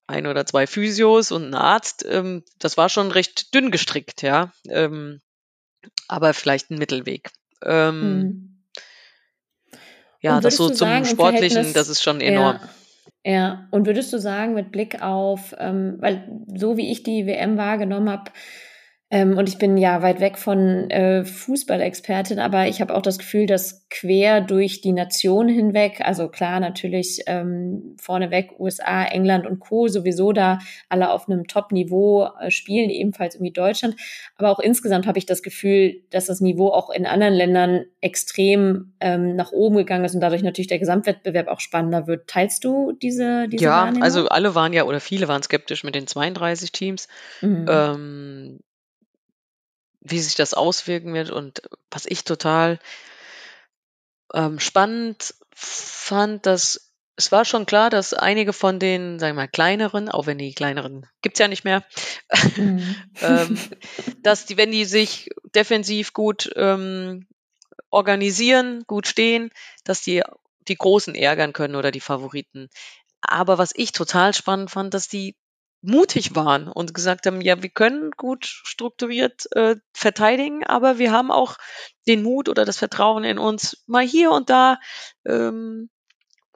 [0.06, 2.04] ein oder zwei Physios und ein Arzt.
[2.08, 4.52] Ähm, das war schon recht dünn gestrickt, ja.
[4.68, 5.20] Ähm,
[6.08, 7.30] aber vielleicht ein Mittelweg.
[7.62, 8.50] Ähm, mhm.
[10.20, 12.56] Ja, das so zum sagen, Sportlichen, das ist schon enorm.
[12.56, 12.70] Ja,
[13.26, 17.56] ja, und würdest du sagen, mit Blick auf, ähm, weil so wie ich die WM
[17.56, 18.30] wahrgenommen habe,
[19.14, 23.18] ähm, und ich bin ja weit weg von äh, Fußballexpertin, aber ich habe auch das
[23.18, 29.60] Gefühl, dass quer durch die Nation hinweg, also klar natürlich ähm, vorneweg USA, England und
[29.60, 29.86] Co.
[29.86, 33.94] sowieso da alle auf einem Top-Niveau äh, spielen, ebenfalls irgendwie Deutschland.
[34.36, 38.94] Aber auch insgesamt habe ich das Gefühl, dass das Niveau auch in anderen Ländern extrem
[38.98, 42.26] ähm, nach oben gegangen ist und dadurch natürlich der Gesamtwettbewerb auch spannender wird.
[42.26, 46.08] Teilst du diese, diese Ja, also alle waren ja oder viele waren skeptisch mit den
[46.08, 47.06] 32 Teams.
[47.42, 47.66] Mhm.
[47.68, 48.58] Ähm,
[50.04, 52.78] wie sich das auswirken wird und was ich total
[54.32, 59.48] ähm, spannend fand, dass es war schon klar, dass einige von den, sagen wir mal,
[59.48, 61.84] kleineren, auch wenn die kleineren gibt's ja nicht mehr,
[62.56, 62.96] mhm.
[63.22, 63.58] ähm,
[64.22, 67.26] dass die, wenn die sich defensiv gut ähm,
[67.90, 69.50] organisieren, gut stehen,
[69.84, 70.22] dass die
[70.66, 72.68] die Großen ärgern können oder die Favoriten.
[73.20, 75.36] Aber was ich total spannend fand, dass die
[75.84, 81.30] mutig waren und gesagt haben, ja, wir können gut strukturiert äh, verteidigen, aber wir haben
[81.30, 81.56] auch
[82.06, 84.78] den Mut oder das Vertrauen in uns, mal hier und da,
[85.26, 85.90] ähm,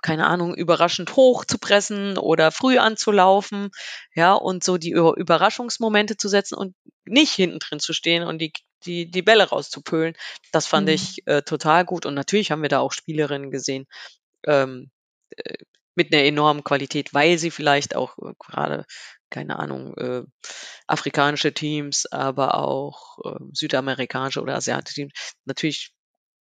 [0.02, 3.70] keine Ahnung, überraschend hoch zu pressen oder früh anzulaufen,
[4.14, 8.52] ja, und so die Überraschungsmomente zu setzen und nicht hinten drin zu stehen und die
[8.84, 10.14] die, die Bälle rauszupölen.
[10.52, 10.94] Das fand mhm.
[10.94, 12.06] ich äh, total gut.
[12.06, 13.86] Und natürlich haben wir da auch Spielerinnen gesehen,
[14.46, 14.90] ähm,
[15.36, 15.54] äh,
[15.94, 18.84] mit einer enormen Qualität, weil sie vielleicht auch äh, gerade
[19.30, 20.22] keine Ahnung, äh,
[20.86, 25.92] afrikanische Teams, aber auch äh, südamerikanische oder asiatische Teams natürlich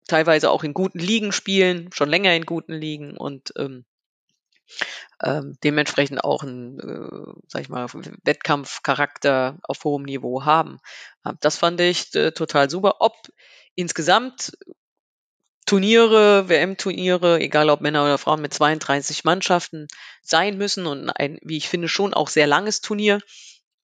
[0.07, 3.85] teilweise auch in guten Ligen spielen, schon länger in guten Ligen und ähm,
[5.23, 7.87] ähm, dementsprechend auch einen, äh, sag ich mal,
[8.25, 10.79] Wettkampfcharakter auf hohem Niveau haben.
[11.41, 12.97] Das fand ich äh, total super.
[13.01, 13.15] Ob
[13.75, 14.53] insgesamt
[15.69, 19.87] Turniere, WM-Turniere, egal ob Männer oder Frauen, mit 32 Mannschaften
[20.23, 23.21] sein müssen und ein, wie ich finde, schon auch sehr langes Turnier.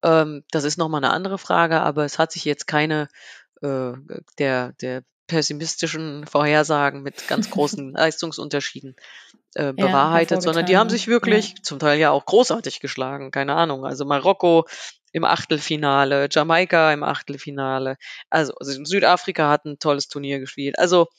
[0.03, 3.07] Ähm, das ist nochmal eine andere Frage, aber es hat sich jetzt keine
[3.61, 3.91] äh,
[4.39, 8.95] der, der pessimistischen Vorhersagen mit ganz großen Leistungsunterschieden
[9.53, 11.55] äh, bewahrheitet, ja, sondern die haben sich wirklich ja.
[11.61, 13.85] zum Teil ja auch großartig geschlagen, keine Ahnung.
[13.85, 14.65] Also Marokko
[15.11, 17.97] im Achtelfinale, Jamaika im Achtelfinale,
[18.31, 20.79] also, also Südafrika hat ein tolles Turnier gespielt.
[20.79, 21.09] Also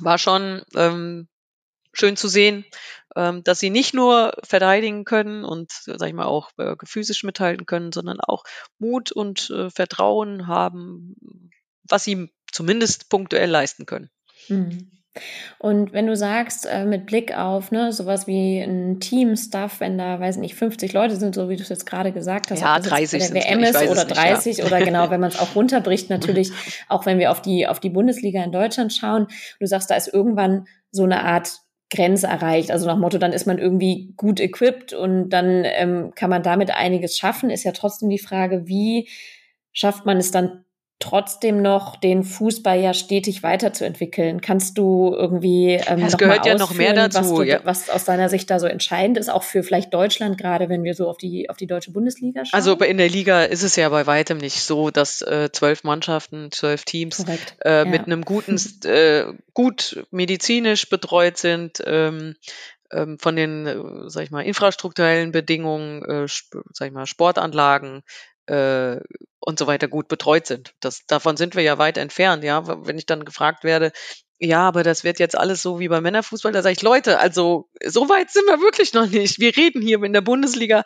[0.00, 1.28] war schon ähm,
[1.92, 2.64] schön zu sehen,
[3.16, 7.66] ähm, dass sie nicht nur verteidigen können und, sag ich mal, auch äh, physisch mithalten
[7.66, 8.44] können, sondern auch
[8.78, 11.50] Mut und äh, Vertrauen haben,
[11.82, 14.10] was sie zumindest punktuell leisten können.
[14.48, 14.99] Mhm.
[15.58, 20.20] Und wenn du sagst, äh, mit Blick auf ne, sowas wie ein Team-Stuff, wenn da,
[20.20, 22.82] weiß nicht, 50 Leute sind, so wie du es jetzt gerade gesagt hast, ja, ob
[22.82, 24.66] das 30 bei der WM ist oder 30 nicht, ja.
[24.66, 26.52] oder genau, wenn man es auch runterbricht, natürlich,
[26.88, 29.26] auch wenn wir auf die, auf die Bundesliga in Deutschland schauen,
[29.58, 31.60] du sagst, da ist irgendwann so eine Art
[31.92, 32.70] Grenze erreicht.
[32.70, 36.70] Also nach Motto, dann ist man irgendwie gut equipped und dann ähm, kann man damit
[36.70, 37.50] einiges schaffen.
[37.50, 39.08] Ist ja trotzdem die Frage, wie
[39.72, 40.64] schafft man es dann
[41.00, 44.40] trotzdem noch den Fußball ja stetig weiterzuentwickeln.
[44.40, 47.60] Kannst du irgendwie ähm, es noch gehört ja noch mehr dazu, was, du, ja.
[47.64, 50.94] was aus deiner Sicht da so entscheidend ist, auch für vielleicht Deutschland, gerade wenn wir
[50.94, 52.56] so auf die auf die deutsche Bundesliga schauen?
[52.56, 56.52] Also in der Liga ist es ja bei weitem nicht so, dass äh, zwölf Mannschaften,
[56.52, 57.24] zwölf Teams
[57.64, 57.84] äh, Ja.
[57.86, 62.36] mit einem guten, äh, gut medizinisch betreut sind, ähm,
[62.92, 63.76] ähm, von den, äh,
[64.08, 66.26] sag ich mal, infrastrukturellen Bedingungen, äh,
[66.72, 68.02] sag ich mal, Sportanlagen
[68.50, 69.00] äh,
[69.38, 70.74] und so weiter gut betreut sind.
[70.80, 72.62] Das, davon sind wir ja weit entfernt, ja.
[72.86, 73.92] Wenn ich dann gefragt werde,
[74.38, 77.68] ja, aber das wird jetzt alles so wie beim Männerfußball, da sage ich, Leute, also
[77.84, 79.38] so weit sind wir wirklich noch nicht.
[79.38, 80.82] Wir reden hier in der Bundesliga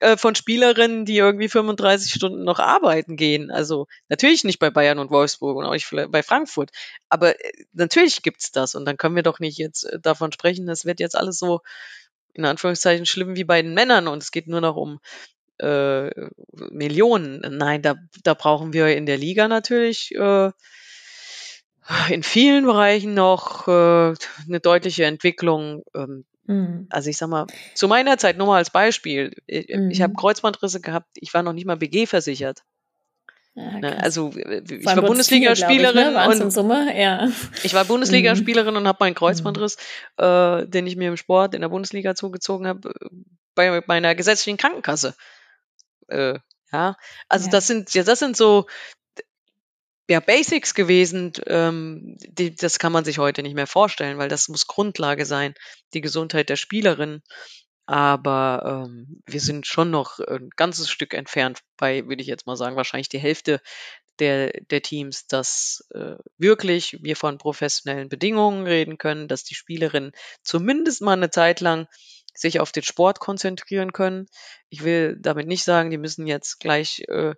[0.00, 3.50] äh, von Spielerinnen, die irgendwie 35 Stunden noch arbeiten gehen.
[3.50, 6.70] Also natürlich nicht bei Bayern und Wolfsburg und auch nicht bei Frankfurt.
[7.08, 8.74] Aber äh, natürlich gibt's das.
[8.74, 11.60] Und dann können wir doch nicht jetzt äh, davon sprechen, das wird jetzt alles so
[12.34, 15.00] in Anführungszeichen schlimm wie bei den Männern und es geht nur noch um
[15.58, 16.10] äh,
[16.70, 17.40] Millionen.
[17.56, 20.50] Nein, da, da brauchen wir in der Liga natürlich äh,
[22.10, 24.14] in vielen Bereichen noch äh,
[24.46, 25.82] eine deutliche Entwicklung.
[25.94, 26.86] Ähm, Mhm.
[26.90, 29.34] also ich sag mal, zu meiner Zeit nur mal als Beispiel.
[29.48, 30.16] Ich, ich habe Mhm.
[30.16, 32.62] Kreuzbandrisse gehabt, ich war noch nicht mal BG versichert.
[33.56, 34.00] Ja, Ne?
[34.00, 36.14] Also äh, ich war Bundesligaspielerin ne?
[36.14, 37.28] Waren's in und Summe, ja.
[37.64, 39.16] ich war Bundesligaspielerin und habe meinen Mhm.
[39.16, 39.76] Kreuzbandriss,
[40.18, 42.92] äh, den ich mir im Sport in der Bundesliga zugezogen habe,
[43.56, 45.14] bei meiner gesetzlichen Krankenkasse.
[46.08, 46.38] Äh,
[46.72, 46.96] ja,
[47.28, 47.50] also Ja.
[47.52, 48.66] das sind ja das sind so
[50.08, 54.48] ja Basics gewesen, ähm, die, das kann man sich heute nicht mehr vorstellen, weil das
[54.48, 55.54] muss Grundlage sein,
[55.94, 57.22] die Gesundheit der Spielerin.
[57.86, 62.56] Aber ähm, wir sind schon noch ein ganzes Stück entfernt bei, würde ich jetzt mal
[62.56, 63.60] sagen, wahrscheinlich die Hälfte
[64.20, 70.12] der, der Teams, dass äh, wirklich wir von professionellen Bedingungen reden können, dass die Spielerinnen
[70.42, 71.88] zumindest mal eine Zeit lang
[72.36, 74.26] sich auf den Sport konzentrieren können.
[74.68, 77.34] Ich will damit nicht sagen, die müssen jetzt gleich äh,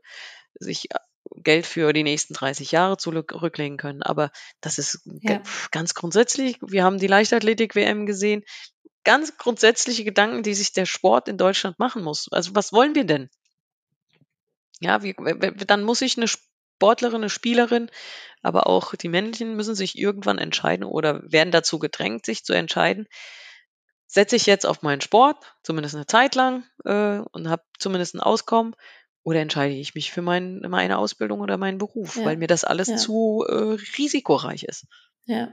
[0.58, 0.88] sich
[1.36, 4.02] Geld für die nächsten 30 Jahre zurücklegen können.
[4.02, 4.30] Aber
[4.60, 5.38] das ist Ja.
[5.38, 6.56] ga- ganz grundsätzlich.
[6.62, 8.44] Wir haben die Leichtathletik-WM gesehen.
[9.04, 12.28] Ganz grundsätzliche Gedanken, die sich der Sport in Deutschland machen muss.
[12.32, 13.28] Also was wollen wir denn?
[14.80, 15.14] Ja, wie,
[15.66, 17.90] dann muss sich eine Sportlerin, eine Spielerin,
[18.42, 23.08] aber auch die Männchen müssen sich irgendwann entscheiden oder werden dazu gedrängt, sich zu entscheiden.
[24.10, 28.20] Setze ich jetzt auf meinen Sport, zumindest eine Zeit lang, äh, und habe zumindest ein
[28.20, 28.74] Auskommen,
[29.22, 32.24] oder entscheide ich mich für mein, meine Ausbildung oder meinen Beruf, Ja.
[32.24, 32.96] weil mir das alles Ja.
[32.96, 34.86] zu äh, risikoreich ist.
[35.26, 35.48] Ja.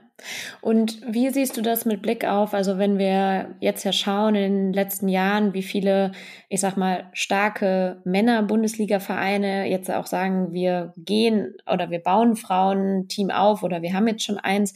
[0.62, 4.56] Und wie siehst du das mit Blick auf, also wenn wir jetzt ja schauen in
[4.68, 6.14] den letzten Jahren, wie viele,
[6.48, 13.64] ich sag mal, starke Männer-Bundesliga-Vereine jetzt auch sagen, wir gehen oder wir bauen Frauenteam auf
[13.64, 14.74] oder wir haben jetzt schon eins,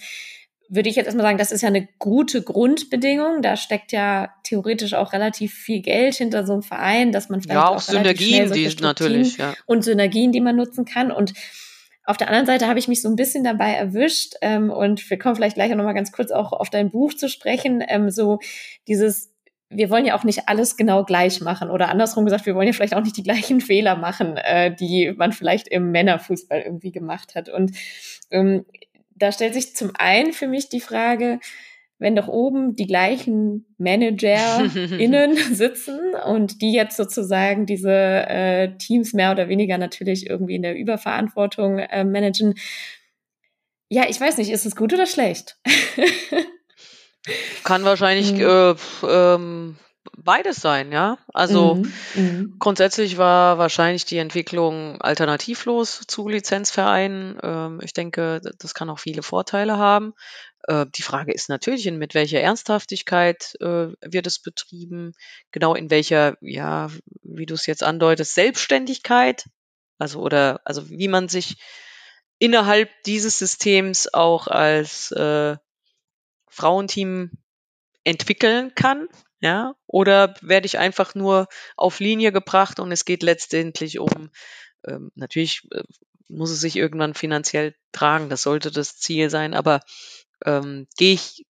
[0.70, 3.42] würde ich jetzt erstmal sagen, das ist ja eine gute Grundbedingung.
[3.42, 7.56] Da steckt ja theoretisch auch relativ viel Geld hinter so einem Verein, dass man vielleicht
[7.56, 9.54] Ja, auch, auch Synergien, die natürlich, ja.
[9.66, 11.12] und Synergien, die man nutzen kann.
[11.12, 11.34] Und
[12.06, 15.18] auf der anderen Seite habe ich mich so ein bisschen dabei erwischt ähm, und wir
[15.18, 17.84] kommen vielleicht gleich auch noch mal ganz kurz auch auf dein Buch zu sprechen.
[17.88, 18.40] Ähm, so
[18.88, 19.34] dieses,
[19.70, 22.74] wir wollen ja auch nicht alles genau gleich machen oder andersrum gesagt, wir wollen ja
[22.74, 27.34] vielleicht auch nicht die gleichen Fehler machen, äh, die man vielleicht im Männerfußball irgendwie gemacht
[27.36, 27.50] hat.
[27.50, 27.76] Und
[28.32, 28.66] ähm,
[29.20, 31.40] da stellt sich zum einen für mich die Frage,
[31.98, 39.32] wenn doch oben die gleichen ManagerInnen sitzen und die jetzt sozusagen diese äh, Teams mehr
[39.32, 42.56] oder weniger natürlich irgendwie in der Überverantwortung äh, managen.
[43.90, 45.58] Ja, ich weiß nicht, ist es gut oder schlecht?
[47.64, 48.42] Kann wahrscheinlich Mhm.
[48.42, 48.76] äh,
[49.08, 49.76] ähm,
[50.24, 51.18] beides sein, ja.
[51.34, 52.56] Also Mhm, mhm.
[52.60, 57.38] grundsätzlich war wahrscheinlich die Entwicklung alternativlos zu Lizenzvereinen.
[57.42, 60.14] Ähm, ich denke, das kann auch viele Vorteile haben.
[60.68, 65.14] Äh, die Frage ist natürlich, mit welcher Ernsthaftigkeit äh, wird es betrieben,
[65.52, 66.90] genau in welcher, ja,
[67.22, 69.46] wie du es jetzt andeutest, Selbstständigkeit,
[69.98, 71.58] also oder also wie man sich
[72.40, 75.58] innerhalb dieses Systems auch als äh,
[76.50, 77.32] Frauenteam
[78.04, 79.08] entwickeln kann,
[79.42, 84.30] ja, oder werde ich einfach nur auf Linie gebracht und es geht letztendlich um,
[84.86, 85.84] ähm, natürlich äh,
[86.28, 89.82] muss es sich irgendwann finanziell tragen, das sollte das Ziel sein, aber
[90.46, 91.46] ähm, gehe ich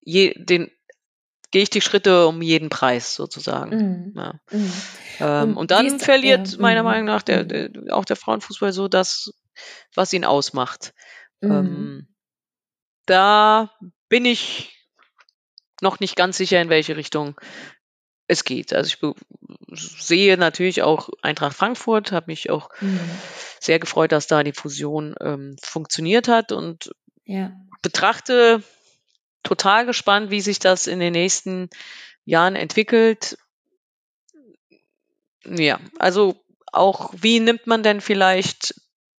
[0.00, 0.70] je, den,
[1.50, 3.76] gehe ich die Schritte um jeden Preis sozusagen.
[3.76, 4.12] Mhm.
[4.16, 4.40] Ja.
[4.50, 4.72] Mhm.
[5.20, 7.48] Ähm, Und und dann verliert ja, meiner mhm, Meinung nach der, mhm.
[7.48, 9.32] der, auch der Frauenfußball so das,
[9.94, 10.94] was ihn ausmacht.
[11.40, 11.50] Mhm.
[11.50, 12.08] Ähm,
[13.06, 13.70] da
[14.08, 14.81] bin ich
[15.82, 17.38] noch nicht ganz sicher, in welche Richtung
[18.28, 18.72] es geht.
[18.72, 23.18] Also ich sehe natürlich auch Eintracht Frankfurt, habe mich auch Mhm.
[23.60, 26.92] sehr gefreut, dass da die Fusion ähm, funktioniert hat und
[27.24, 27.52] Ja.
[27.82, 28.62] betrachte
[29.42, 31.68] total gespannt, wie sich das in den nächsten
[32.24, 33.36] Jahren entwickelt.
[35.44, 36.36] Ja, also
[36.72, 38.74] auch wie nimmt man denn vielleicht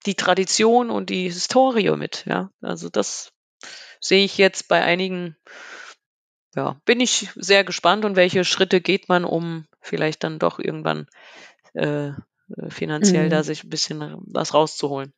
[0.07, 2.25] die Tradition und die Historie mit.
[2.27, 3.33] Ja, also das
[4.01, 5.37] sehe ich jetzt bei einigen.
[6.55, 11.07] Ja, bin ich sehr gespannt und welche Schritte geht man, um vielleicht dann doch irgendwann
[11.75, 12.11] äh,
[12.69, 13.31] finanziell mhm.
[13.31, 15.13] da sich ein bisschen was rauszuholen.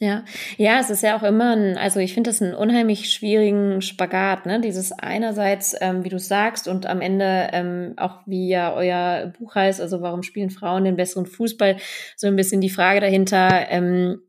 [0.00, 0.24] Ja,
[0.56, 4.44] ja, es ist ja auch immer ein, also ich finde das einen unheimlich schwierigen Spagat,
[4.44, 4.60] ne?
[4.60, 9.54] Dieses einerseits, ähm, wie du sagst, und am Ende ähm, auch wie ja euer Buch
[9.54, 11.76] heißt, also warum spielen Frauen den besseren Fußball,
[12.16, 14.20] so ein bisschen die Frage dahinter, ähm,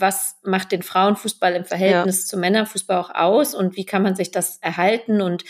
[0.00, 2.26] was macht den Frauenfußball im Verhältnis ja.
[2.26, 5.44] zum Männerfußball auch aus und wie kann man sich das erhalten und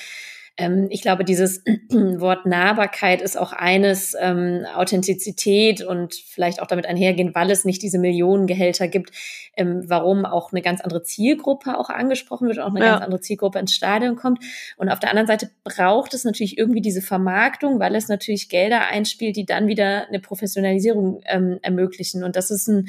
[0.61, 6.87] ähm, ich glaube, dieses Wort Nahbarkeit ist auch eines, ähm, Authentizität und vielleicht auch damit
[6.87, 9.11] einhergehen, weil es nicht diese Millionengehälter gibt,
[9.57, 12.91] ähm, warum auch eine ganz andere Zielgruppe auch angesprochen wird, auch eine ja.
[12.93, 14.45] ganz andere Zielgruppe ins Stadion kommt.
[14.77, 18.87] Und auf der anderen Seite braucht es natürlich irgendwie diese Vermarktung, weil es natürlich Gelder
[18.87, 22.23] einspielt, die dann wieder eine Professionalisierung ähm, ermöglichen.
[22.23, 22.89] Und das ist ein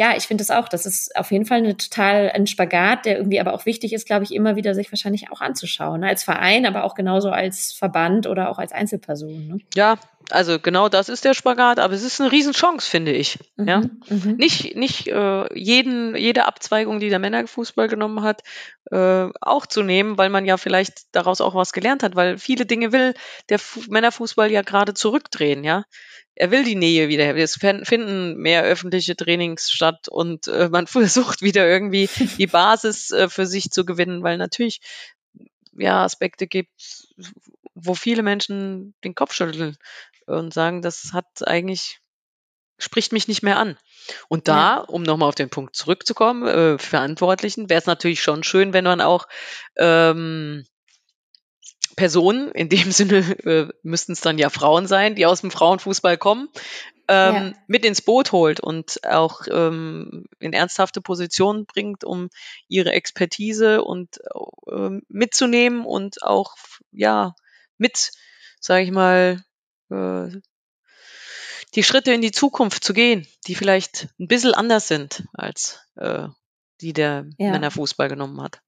[0.00, 0.66] ja, ich finde es auch.
[0.66, 4.06] Das ist auf jeden Fall eine total ein Spagat, der irgendwie aber auch wichtig ist,
[4.06, 6.00] glaube ich, immer wieder sich wahrscheinlich auch anzuschauen.
[6.00, 6.08] Ne?
[6.08, 9.46] Als Verein, aber auch genauso als Verband oder auch als Einzelperson.
[9.46, 9.58] Ne?
[9.74, 9.98] Ja,
[10.32, 13.38] also genau das ist der Spagat, aber es ist eine Riesenchance, finde ich.
[13.56, 13.82] Mhm, ja?
[14.08, 14.36] Mhm.
[14.36, 18.42] Nicht, nicht äh, jeden, jede Abzweigung, die der Männerfußball genommen hat,
[18.90, 22.66] äh, auch zu nehmen, weil man ja vielleicht daraus auch was gelernt hat, weil viele
[22.66, 23.14] Dinge will
[23.48, 25.84] der Fu Männerfußball ja gerade zurückdrehen, ja
[26.40, 27.36] er will die Nähe wieder.
[27.36, 32.08] Es finden mehr öffentliche Trainings statt und äh, man versucht wieder irgendwie
[32.38, 34.80] die Basis äh, für sich zu gewinnen, weil natürlich
[35.72, 36.70] ja Aspekte gibt,
[37.74, 39.76] wo viele Menschen den Kopf schütteln
[40.30, 42.00] und sagen, das hat eigentlich
[42.80, 43.78] spricht mich nicht mehr an.
[44.28, 44.80] Und da, ja.
[44.80, 49.00] um nochmal auf den Punkt zurückzukommen, äh, Verantwortlichen, wäre es natürlich schon schön, wenn man
[49.00, 49.28] auch
[49.76, 50.64] ähm,
[51.96, 56.16] Personen, in dem Sinne äh, müssten es dann ja Frauen sein, die aus dem Frauenfußball
[56.16, 56.48] kommen,
[57.08, 57.52] ähm, ja.
[57.66, 62.30] mit ins Boot holt und auch ähm, in ernsthafte Positionen bringt, um
[62.68, 64.18] ihre Expertise und
[64.70, 66.56] äh, mitzunehmen und auch
[66.92, 67.34] ja
[67.76, 68.12] mit,
[68.60, 69.44] sage ich mal,
[69.90, 70.28] äh,
[71.74, 76.28] die Schritte in die Zukunft zu gehen, die vielleicht ein bisschen anders sind als äh,
[76.80, 77.50] die der ja.
[77.52, 78.60] Männerfußball genommen hat.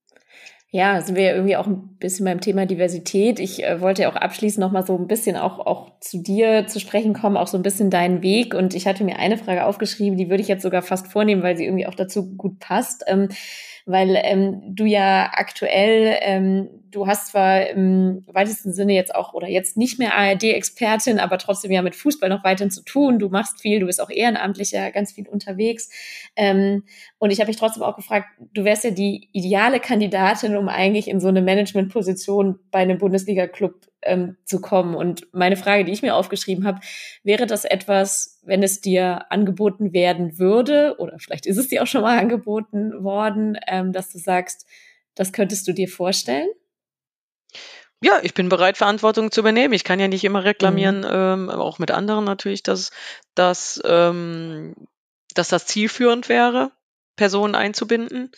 [0.74, 3.40] Ja, sind wir ja irgendwie auch ein bisschen beim Thema Diversität.
[3.40, 6.66] Ich äh, wollte ja auch abschließend noch mal so ein bisschen auch, auch zu dir
[6.66, 8.54] zu sprechen kommen, auch so ein bisschen deinen Weg.
[8.54, 11.58] Und ich hatte mir eine Frage aufgeschrieben, die würde ich jetzt sogar fast vornehmen, weil
[11.58, 13.04] sie irgendwie auch dazu gut passt.
[13.06, 13.28] Ähm,
[13.84, 19.48] weil ähm, du ja aktuell, ähm, du hast zwar im weitesten Sinne jetzt auch oder
[19.48, 23.18] jetzt nicht mehr ARD-Expertin, aber trotzdem ja mit Fußball noch weiterhin zu tun.
[23.18, 25.90] Du machst viel, du bist auch ehrenamtlich ja ganz viel unterwegs.
[26.36, 26.84] Ähm,
[27.18, 31.08] und ich habe mich trotzdem auch gefragt, du wärst ja die ideale Kandidatin, um eigentlich
[31.08, 34.94] in so eine Managementposition bei einem Bundesliga-Club ähm, zu kommen.
[34.94, 36.80] Und meine Frage, die ich mir aufgeschrieben habe,
[37.22, 41.86] wäre das etwas, wenn es dir angeboten werden würde, oder vielleicht ist es dir auch
[41.86, 44.66] schon mal angeboten worden, ähm, dass du sagst,
[45.14, 46.48] das könntest du dir vorstellen?
[48.00, 49.74] Ja, ich bin bereit, Verantwortung zu übernehmen.
[49.74, 51.48] Ich kann ja nicht immer reklamieren, mhm.
[51.48, 52.90] ähm, auch mit anderen natürlich, dass,
[53.34, 54.74] dass, ähm,
[55.34, 56.72] dass das zielführend wäre,
[57.16, 58.32] Personen einzubinden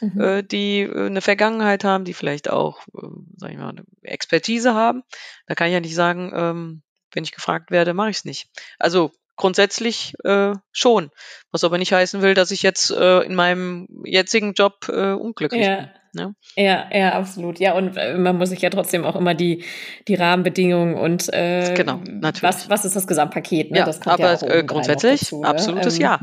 [0.00, 0.20] mhm.
[0.20, 3.06] äh, die äh, eine Vergangenheit haben, die vielleicht auch, äh,
[3.36, 5.02] sag ich mal, eine Expertise haben.
[5.46, 8.48] Da kann ich ja nicht sagen, ähm, wenn ich gefragt werde, mache ich es nicht.
[8.78, 11.10] Also grundsätzlich äh, schon.
[11.50, 15.66] Was aber nicht heißen will, dass ich jetzt äh, in meinem jetzigen Job äh, unglücklich
[15.66, 15.76] ja.
[15.76, 15.90] bin.
[16.14, 16.34] Ne?
[16.56, 17.58] Ja, ja, absolut.
[17.58, 19.64] Ja, und äh, man muss sich ja trotzdem auch immer die,
[20.06, 22.42] die Rahmenbedingungen und äh, genau, natürlich.
[22.42, 23.70] Was, was ist das Gesamtpaket?
[23.70, 23.78] Ne?
[23.78, 25.48] Ja, das aber ja äh, grundsätzlich dazu, ne?
[25.48, 26.20] absolutes ähm, Ja.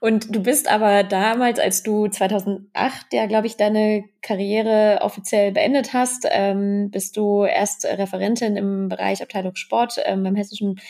[0.00, 5.92] Und du bist aber damals, als du 2008 ja, glaube ich, deine Karriere offiziell beendet
[5.92, 10.80] hast, ähm, bist du erst Referentin im Bereich Abteilung Sport ähm, beim Hessischen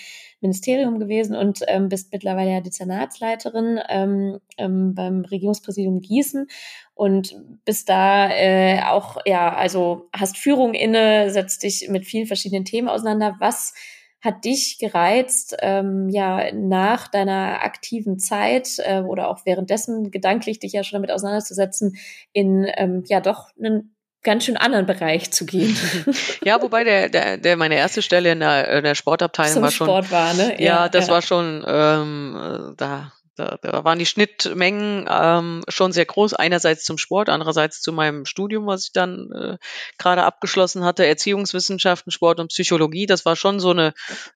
[0.40, 6.46] Ministerium gewesen und ähm, bist mittlerweile ja Dezernatsleiterin ähm, ähm, beim Regierungspräsidium Gießen
[6.94, 12.64] und bist da äh, auch, ja, also hast Führung inne, setzt dich mit vielen verschiedenen
[12.64, 13.36] Themen auseinander.
[13.38, 13.74] Was
[14.20, 20.72] hat dich gereizt, ähm, ja, nach deiner aktiven Zeit äh, oder auch währenddessen gedanklich dich
[20.72, 21.96] ja schon damit auseinanderzusetzen,
[22.32, 25.76] in ähm, ja doch einen ganz schön anderen Bereich zu gehen.
[26.42, 29.70] Ja, wobei der, der, der meine erste Stelle in der, in der Sportabteilung Zum war
[29.70, 29.86] schon.
[29.86, 30.54] Sport war, ne?
[30.58, 31.12] Ja, ja das ja.
[31.12, 33.12] war schon ähm, da.
[33.40, 36.34] Da, da waren die Schnittmengen ähm, schon sehr groß.
[36.34, 39.56] Einerseits zum Sport, andererseits zu meinem Studium, was ich dann äh,
[39.96, 43.06] gerade abgeschlossen hatte, Erziehungswissenschaften, Sport und Psychologie.
[43.06, 43.94] Das war schon so eine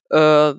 [0.09, 0.55] äh,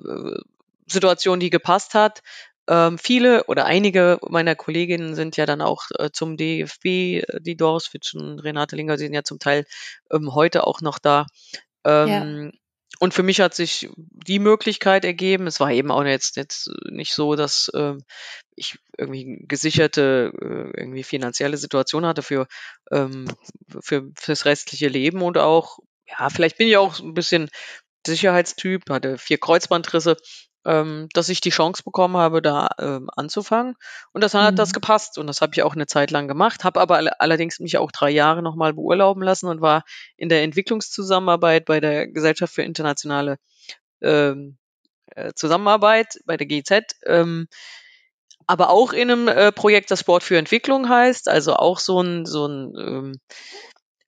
[0.86, 2.22] Situation, die gepasst hat.
[2.68, 7.56] Ähm, viele oder einige meiner Kolleginnen sind ja dann auch äh, zum DFB, äh, die
[7.56, 9.66] Doris Fitsch und Renate Linger sind ja zum Teil
[10.12, 11.26] ähm, heute auch noch da.
[11.84, 12.52] Ähm,
[12.98, 15.46] und für mich hat sich die Möglichkeit ergeben.
[15.46, 18.02] Es war eben auch jetzt, jetzt nicht so, dass ähm,
[18.54, 22.46] ich irgendwie gesicherte äh, irgendwie finanzielle Situation hatte für
[22.90, 23.26] ähm,
[23.80, 27.50] für fürs restliche Leben und auch ja vielleicht bin ich auch ein bisschen
[28.06, 30.16] Sicherheitstyp, hatte vier Kreuzbandrisse
[30.66, 33.76] ähm, dass ich die Chance bekommen habe, da ähm, anzufangen.
[34.12, 34.56] Und das hat mhm.
[34.56, 37.60] das gepasst und das habe ich auch eine Zeit lang gemacht, habe aber all allerdings
[37.60, 39.84] mich auch drei Jahre nochmal beurlauben lassen und war
[40.16, 43.38] in der Entwicklungszusammenarbeit bei der Gesellschaft für internationale
[44.02, 44.58] ähm,
[45.14, 46.96] äh, Zusammenarbeit, bei der GZ.
[47.06, 47.46] Ähm,
[48.48, 52.26] aber auch in einem äh, Projekt, das Sport für Entwicklung heißt, also auch so ein,
[52.26, 53.20] so ein ähm,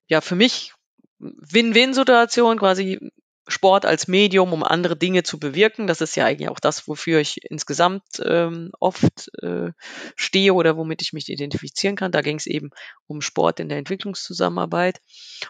[0.07, 0.73] ja, für mich
[1.19, 3.11] Win-Win-Situation, quasi
[3.49, 5.87] Sport als Medium, um andere Dinge zu bewirken.
[5.87, 9.71] Das ist ja eigentlich auch das, wofür ich insgesamt ähm, oft äh,
[10.15, 12.11] stehe oder womit ich mich identifizieren kann.
[12.11, 12.69] Da ging es eben
[13.07, 15.01] um Sport in der Entwicklungszusammenarbeit.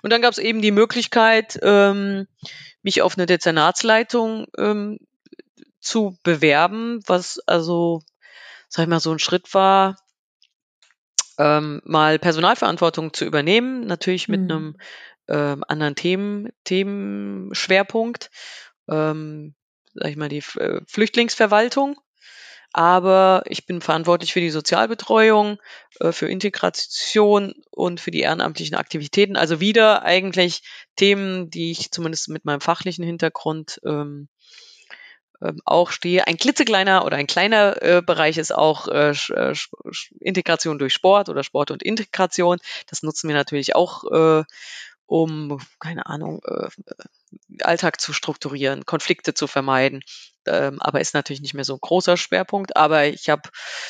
[0.01, 2.27] Und dann gab es eben die Möglichkeit, ähm,
[2.81, 4.99] mich auf eine Dezernatsleitung ähm,
[5.79, 8.01] zu bewerben, was also,
[8.67, 9.97] sag ich mal, so ein Schritt war,
[11.37, 14.51] ähm, mal Personalverantwortung zu übernehmen, natürlich mit mhm.
[14.51, 14.77] einem
[15.29, 18.29] ähm, anderen Themen, Themenschwerpunkt,
[18.89, 19.55] ähm,
[19.93, 21.99] sag ich mal, die äh, Flüchtlingsverwaltung.
[22.71, 25.57] Aber ich bin verantwortlich für die Sozialbetreuung,
[25.99, 29.35] äh, für Integration und für die ehrenamtlichen Aktivitäten.
[29.35, 30.61] Also wieder eigentlich
[30.95, 34.29] Themen, die ich zumindest mit meinem fachlichen Hintergrund ähm,
[35.41, 36.27] ähm, auch stehe.
[36.27, 39.55] Ein klitzekleiner oder ein kleiner äh, Bereich ist auch äh, äh
[40.19, 42.59] Integration durch Sport oder Sport und Integration.
[42.87, 44.43] Das nutzen wir natürlich auch äh,
[45.09, 46.69] um, keine Ahnung, äh,
[47.61, 50.01] Alltag zu strukturieren, Konflikte zu vermeiden.
[50.45, 52.77] Ähm, aber ist natürlich nicht mehr so ein großer Schwerpunkt.
[52.77, 53.41] Aber ich habe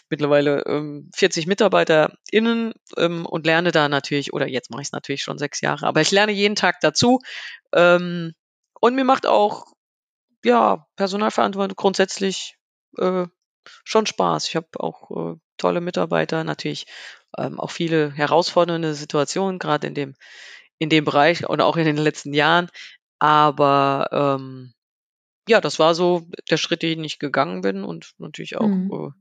[0.09, 5.21] mittlerweile ähm, 40 MitarbeiterInnen ähm, und lerne da natürlich, oder jetzt mache ich es natürlich
[5.21, 7.19] schon sechs Jahre, aber ich lerne jeden Tag dazu.
[7.73, 8.33] Ähm,
[8.79, 9.65] und mir macht auch,
[10.45, 12.55] ja, Personalverantwortung grundsätzlich
[12.97, 13.25] äh,
[13.83, 14.47] schon Spaß.
[14.47, 16.87] Ich habe auch äh, tolle Mitarbeiter, natürlich
[17.37, 20.15] ähm, auch viele herausfordernde Situationen, gerade in dem
[20.79, 22.69] in dem Bereich und auch in den letzten Jahren.
[23.19, 24.73] Aber ähm,
[25.47, 28.91] ja, das war so der Schritt, den ich gegangen bin und natürlich auch mhm.
[28.91, 29.11] äh,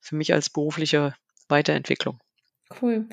[0.00, 1.14] für mich als berufliche
[1.48, 2.20] Weiterentwicklung.
[2.70, 3.06] Cool.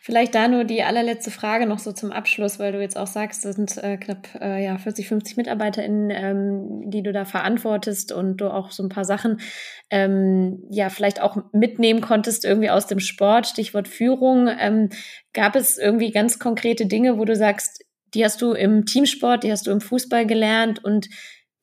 [0.00, 3.44] Vielleicht da nur die allerletzte Frage noch so zum Abschluss, weil du jetzt auch sagst,
[3.44, 8.36] das sind äh, knapp äh, ja, 40, 50 MitarbeiterInnen, ähm, die du da verantwortest und
[8.36, 9.40] du auch so ein paar Sachen
[9.90, 14.48] ähm, ja vielleicht auch mitnehmen konntest irgendwie aus dem Sport, Stichwort Führung.
[14.48, 14.90] Ähm,
[15.32, 17.84] gab es irgendwie ganz konkrete Dinge, wo du sagst,
[18.14, 21.08] die hast du im Teamsport, die hast du im Fußball gelernt und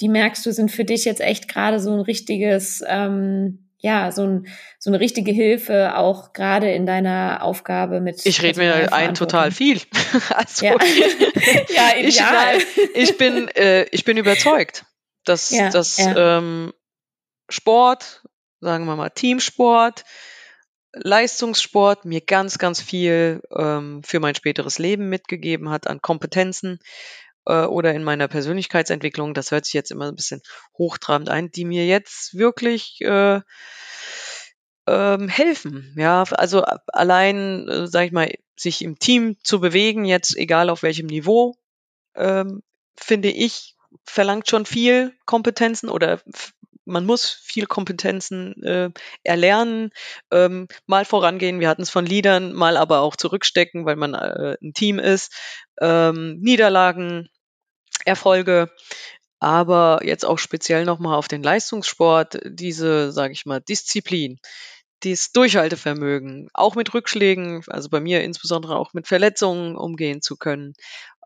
[0.02, 4.24] die merkst du, sind für dich jetzt echt gerade so ein richtiges ähm, ja, so,
[4.24, 4.48] ein,
[4.80, 8.26] so eine richtige Hilfe, auch gerade in deiner Aufgabe mit.
[8.26, 9.80] Ich rede mir ein total viel.
[10.30, 10.76] also, ja.
[11.70, 12.58] ja, ideal.
[12.58, 14.86] Ich, ich, bin, äh, ich bin überzeugt,
[15.26, 16.38] dass, ja, dass ja.
[16.38, 16.74] Ähm,
[17.50, 18.24] Sport,
[18.62, 20.04] sagen wir mal Teamsport,
[20.94, 26.80] Leistungssport mir ganz, ganz viel ähm, für mein späteres Leben mitgegeben hat an Kompetenzen,
[27.48, 30.42] äh, oder in meiner Persönlichkeitsentwicklung, das hört sich jetzt immer ein bisschen
[30.78, 33.42] hochtrabend ein, die mir jetzt wirklich äh,
[34.88, 35.94] ähm, helfen.
[35.98, 40.84] Ja, also allein, äh, sag ich mal, sich im Team zu bewegen, jetzt egal auf
[40.84, 41.56] welchem Niveau,
[42.16, 42.64] ähm,
[43.00, 46.22] finde ich, verlangt schon viel Kompetenzen oder
[46.86, 48.90] man muss viel Kompetenzen äh,
[49.24, 49.92] erlernen,
[50.32, 51.60] ähm, mal vorangehen.
[51.60, 55.34] Wir hatten es von Liedern, mal aber auch zurückstecken, weil man äh, ein Team ist.
[55.82, 57.30] Ähm, Niederlagen
[58.06, 58.70] Erfolge,
[59.40, 64.40] aber jetzt auch speziell nochmal auf den Leistungssport, diese, sage ich mal, Disziplin,
[65.04, 70.74] dieses Durchhaltevermögen, auch mit Rückschlägen, also bei mir insbesondere auch mit Verletzungen umgehen zu können.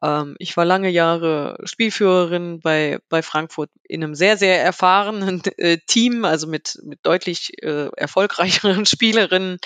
[0.04, 5.78] Ähm, ich war lange Jahre Spielführerin bei, bei Frankfurt in einem sehr, sehr erfahrenen äh,
[5.88, 9.58] Team, also mit, mit deutlich äh, erfolgreicheren Spielerinnen.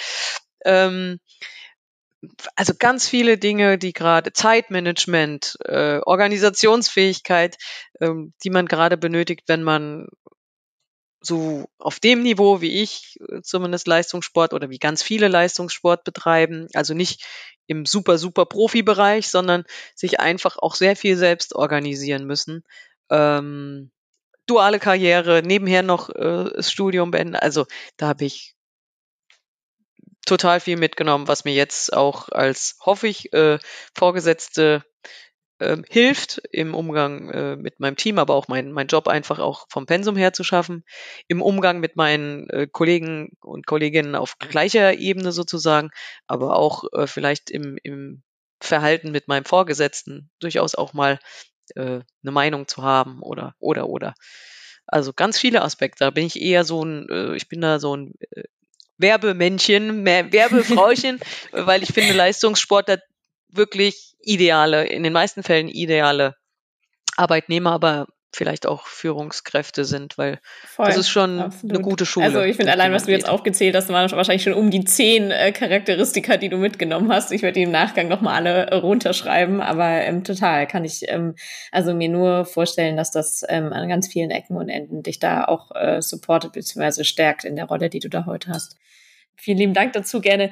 [0.66, 1.20] Ähm,
[2.56, 7.58] also ganz viele Dinge, die gerade Zeitmanagement, äh, Organisationsfähigkeit,
[8.02, 10.08] ähm, die man gerade benötigt, wenn man
[11.22, 16.68] so auf dem Niveau wie ich äh, zumindest Leistungssport oder wie ganz viele Leistungssport betreiben,
[16.74, 17.26] also nicht
[17.68, 19.64] im super, super Profibereich, sondern
[19.96, 22.64] sich einfach auch sehr viel selbst organisieren müssen.
[23.10, 23.92] Ähm,
[24.46, 27.36] duale Karriere, nebenher noch äh, das Studium beenden.
[27.36, 27.66] Also
[27.98, 28.55] da habe ich
[30.26, 33.60] total viel mitgenommen, was mir jetzt auch als, hoffe ich, äh,
[33.94, 34.84] Vorgesetzte
[35.60, 39.68] äh, hilft im Umgang äh, mit meinem Team, aber auch mein, mein Job einfach auch
[39.70, 40.84] vom Pensum her zu schaffen,
[41.28, 45.92] im Umgang mit meinen äh, Kollegen und Kolleginnen auf gleicher Ebene sozusagen,
[46.28, 48.24] aber auch äh, vielleicht im, im
[48.62, 51.20] Verhalten mit meinem Vorgesetzten durchaus auch mal
[51.76, 54.16] äh, eine Meinung zu haben oder, oder, oder.
[54.88, 56.04] Also ganz viele Aspekte.
[56.04, 58.44] Da bin ich eher so ein, äh, ich bin da so ein äh,
[58.98, 61.20] Werbemännchen, Werbefrauchen,
[61.52, 62.98] weil ich finde Leistungssport da
[63.50, 66.36] wirklich ideale, in den meisten Fällen ideale
[67.16, 71.76] Arbeitnehmer, aber vielleicht auch Führungskräfte sind, weil Voll, das ist schon absolut.
[71.76, 72.26] eine gute Schule.
[72.26, 75.32] Also ich finde allein, was du jetzt aufgezählt hast, waren wahrscheinlich schon um die zehn
[75.32, 77.32] äh, Charakteristika, die du mitgenommen hast.
[77.32, 81.36] Ich werde die im Nachgang nochmal alle äh, runterschreiben, aber ähm, total kann ich ähm,
[81.72, 85.46] also mir nur vorstellen, dass das ähm, an ganz vielen Ecken und Enden dich da
[85.46, 87.04] auch äh, supportet bzw.
[87.04, 88.78] stärkt in der Rolle, die du da heute hast.
[89.38, 90.22] Vielen lieben Dank dazu.
[90.22, 90.52] Gerne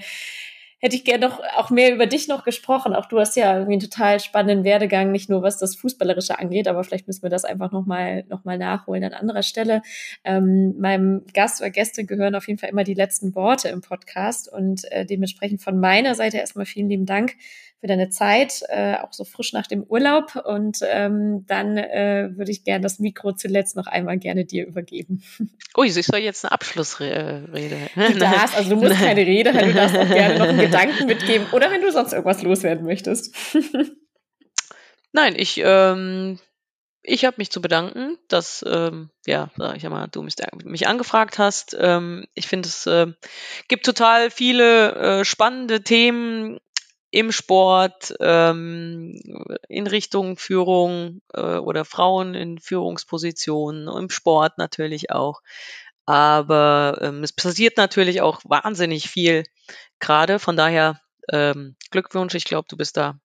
[0.83, 2.93] hätte ich gerne noch auch mehr über dich noch gesprochen.
[2.93, 6.67] Auch du hast ja irgendwie einen total spannenden Werdegang, nicht nur was das Fußballerische angeht,
[6.67, 9.81] aber vielleicht müssen wir das einfach nochmal noch mal nachholen an anderer Stelle.
[10.25, 14.51] Ähm, meinem Gast oder Gäste gehören auf jeden Fall immer die letzten Worte im Podcast
[14.51, 17.35] und äh, dementsprechend von meiner Seite erstmal vielen lieben Dank
[17.83, 20.37] für deine Zeit, äh, auch so frisch nach dem Urlaub.
[20.37, 25.21] Und ähm, dann äh, würde ich gerne das Mikro zuletzt noch einmal gerne dir übergeben.
[25.77, 27.89] Ui, ich soll jetzt eine Abschlussrede.
[27.93, 31.07] Du darfst, also du musst keine Rede halten, du darfst auch gerne noch einen Gedanken
[31.07, 33.35] mitgeben oder wenn du sonst irgendwas loswerden möchtest.
[35.11, 36.39] Nein, ich, ähm,
[37.01, 41.37] ich habe mich zu bedanken, dass, ähm, ja, sag ich mal, du mich, mich angefragt
[41.37, 41.75] hast.
[41.77, 43.07] Ähm, ich finde, es äh,
[43.67, 46.61] gibt total viele äh, spannende Themen,
[47.13, 49.21] im Sport, ähm,
[49.69, 55.43] in Richtung Führung äh, oder Frauen in Führungspositionen, im Sport natürlich auch.
[56.07, 59.43] Aber ähm, es passiert natürlich auch wahnsinnig viel
[59.99, 60.39] gerade.
[60.39, 60.99] Von daher
[61.31, 62.33] ähm, Glückwunsch.
[62.33, 63.19] Ich glaube, du bist da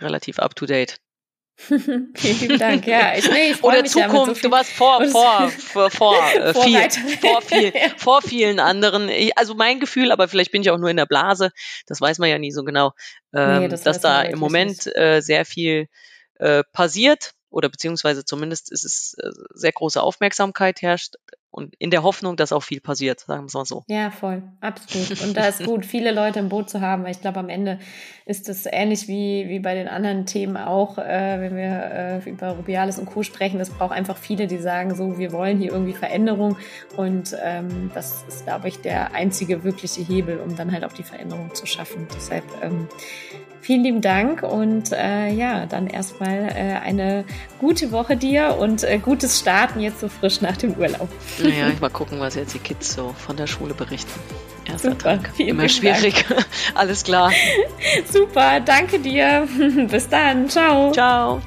[0.00, 1.03] relativ up to date.
[1.56, 2.86] Vielen Dank.
[2.86, 6.16] Ja, ich, nee, ich Oder mich Zukunft, ja so du warst vor, vor, vor, vor,
[6.34, 6.90] äh, viel,
[7.20, 9.10] vor, viel, vor vielen anderen.
[9.36, 11.50] Also mein Gefühl, aber vielleicht bin ich auch nur in der Blase,
[11.86, 12.92] das weiß man ja nie so genau,
[13.32, 15.88] ähm, nee, das dass da im Moment äh, sehr viel
[16.38, 21.14] äh, passiert oder beziehungsweise zumindest ist es äh, sehr große Aufmerksamkeit herrscht
[21.54, 23.84] und in der Hoffnung, dass auch viel passiert, sagen wir es mal so.
[23.86, 25.22] Ja, voll, absolut.
[25.22, 27.78] Und da ist gut, viele Leute im Boot zu haben, weil ich glaube, am Ende
[28.26, 32.50] ist es ähnlich wie, wie bei den anderen Themen auch, äh, wenn wir äh, über
[32.50, 33.22] Rubiales und Co.
[33.22, 36.56] sprechen, es braucht einfach viele, die sagen, so, wir wollen hier irgendwie Veränderung
[36.96, 41.04] und ähm, das ist, glaube ich, der einzige wirkliche Hebel, um dann halt auch die
[41.04, 42.08] Veränderung zu schaffen.
[42.16, 42.88] Deshalb ähm,
[43.64, 47.24] Vielen lieben Dank und äh, ja, dann erstmal äh, eine
[47.58, 51.08] gute Woche dir und äh, gutes Starten jetzt so frisch nach dem Urlaub.
[51.50, 54.20] Naja, ich mal gucken, was jetzt die Kids so von der Schule berichten.
[54.66, 55.38] Erster Super, Tag.
[55.38, 56.24] Immer schwierig.
[56.74, 57.30] Alles klar.
[58.10, 59.46] Super, danke dir.
[59.90, 60.48] Bis dann.
[60.48, 60.92] Ciao.
[60.92, 61.40] Ciao.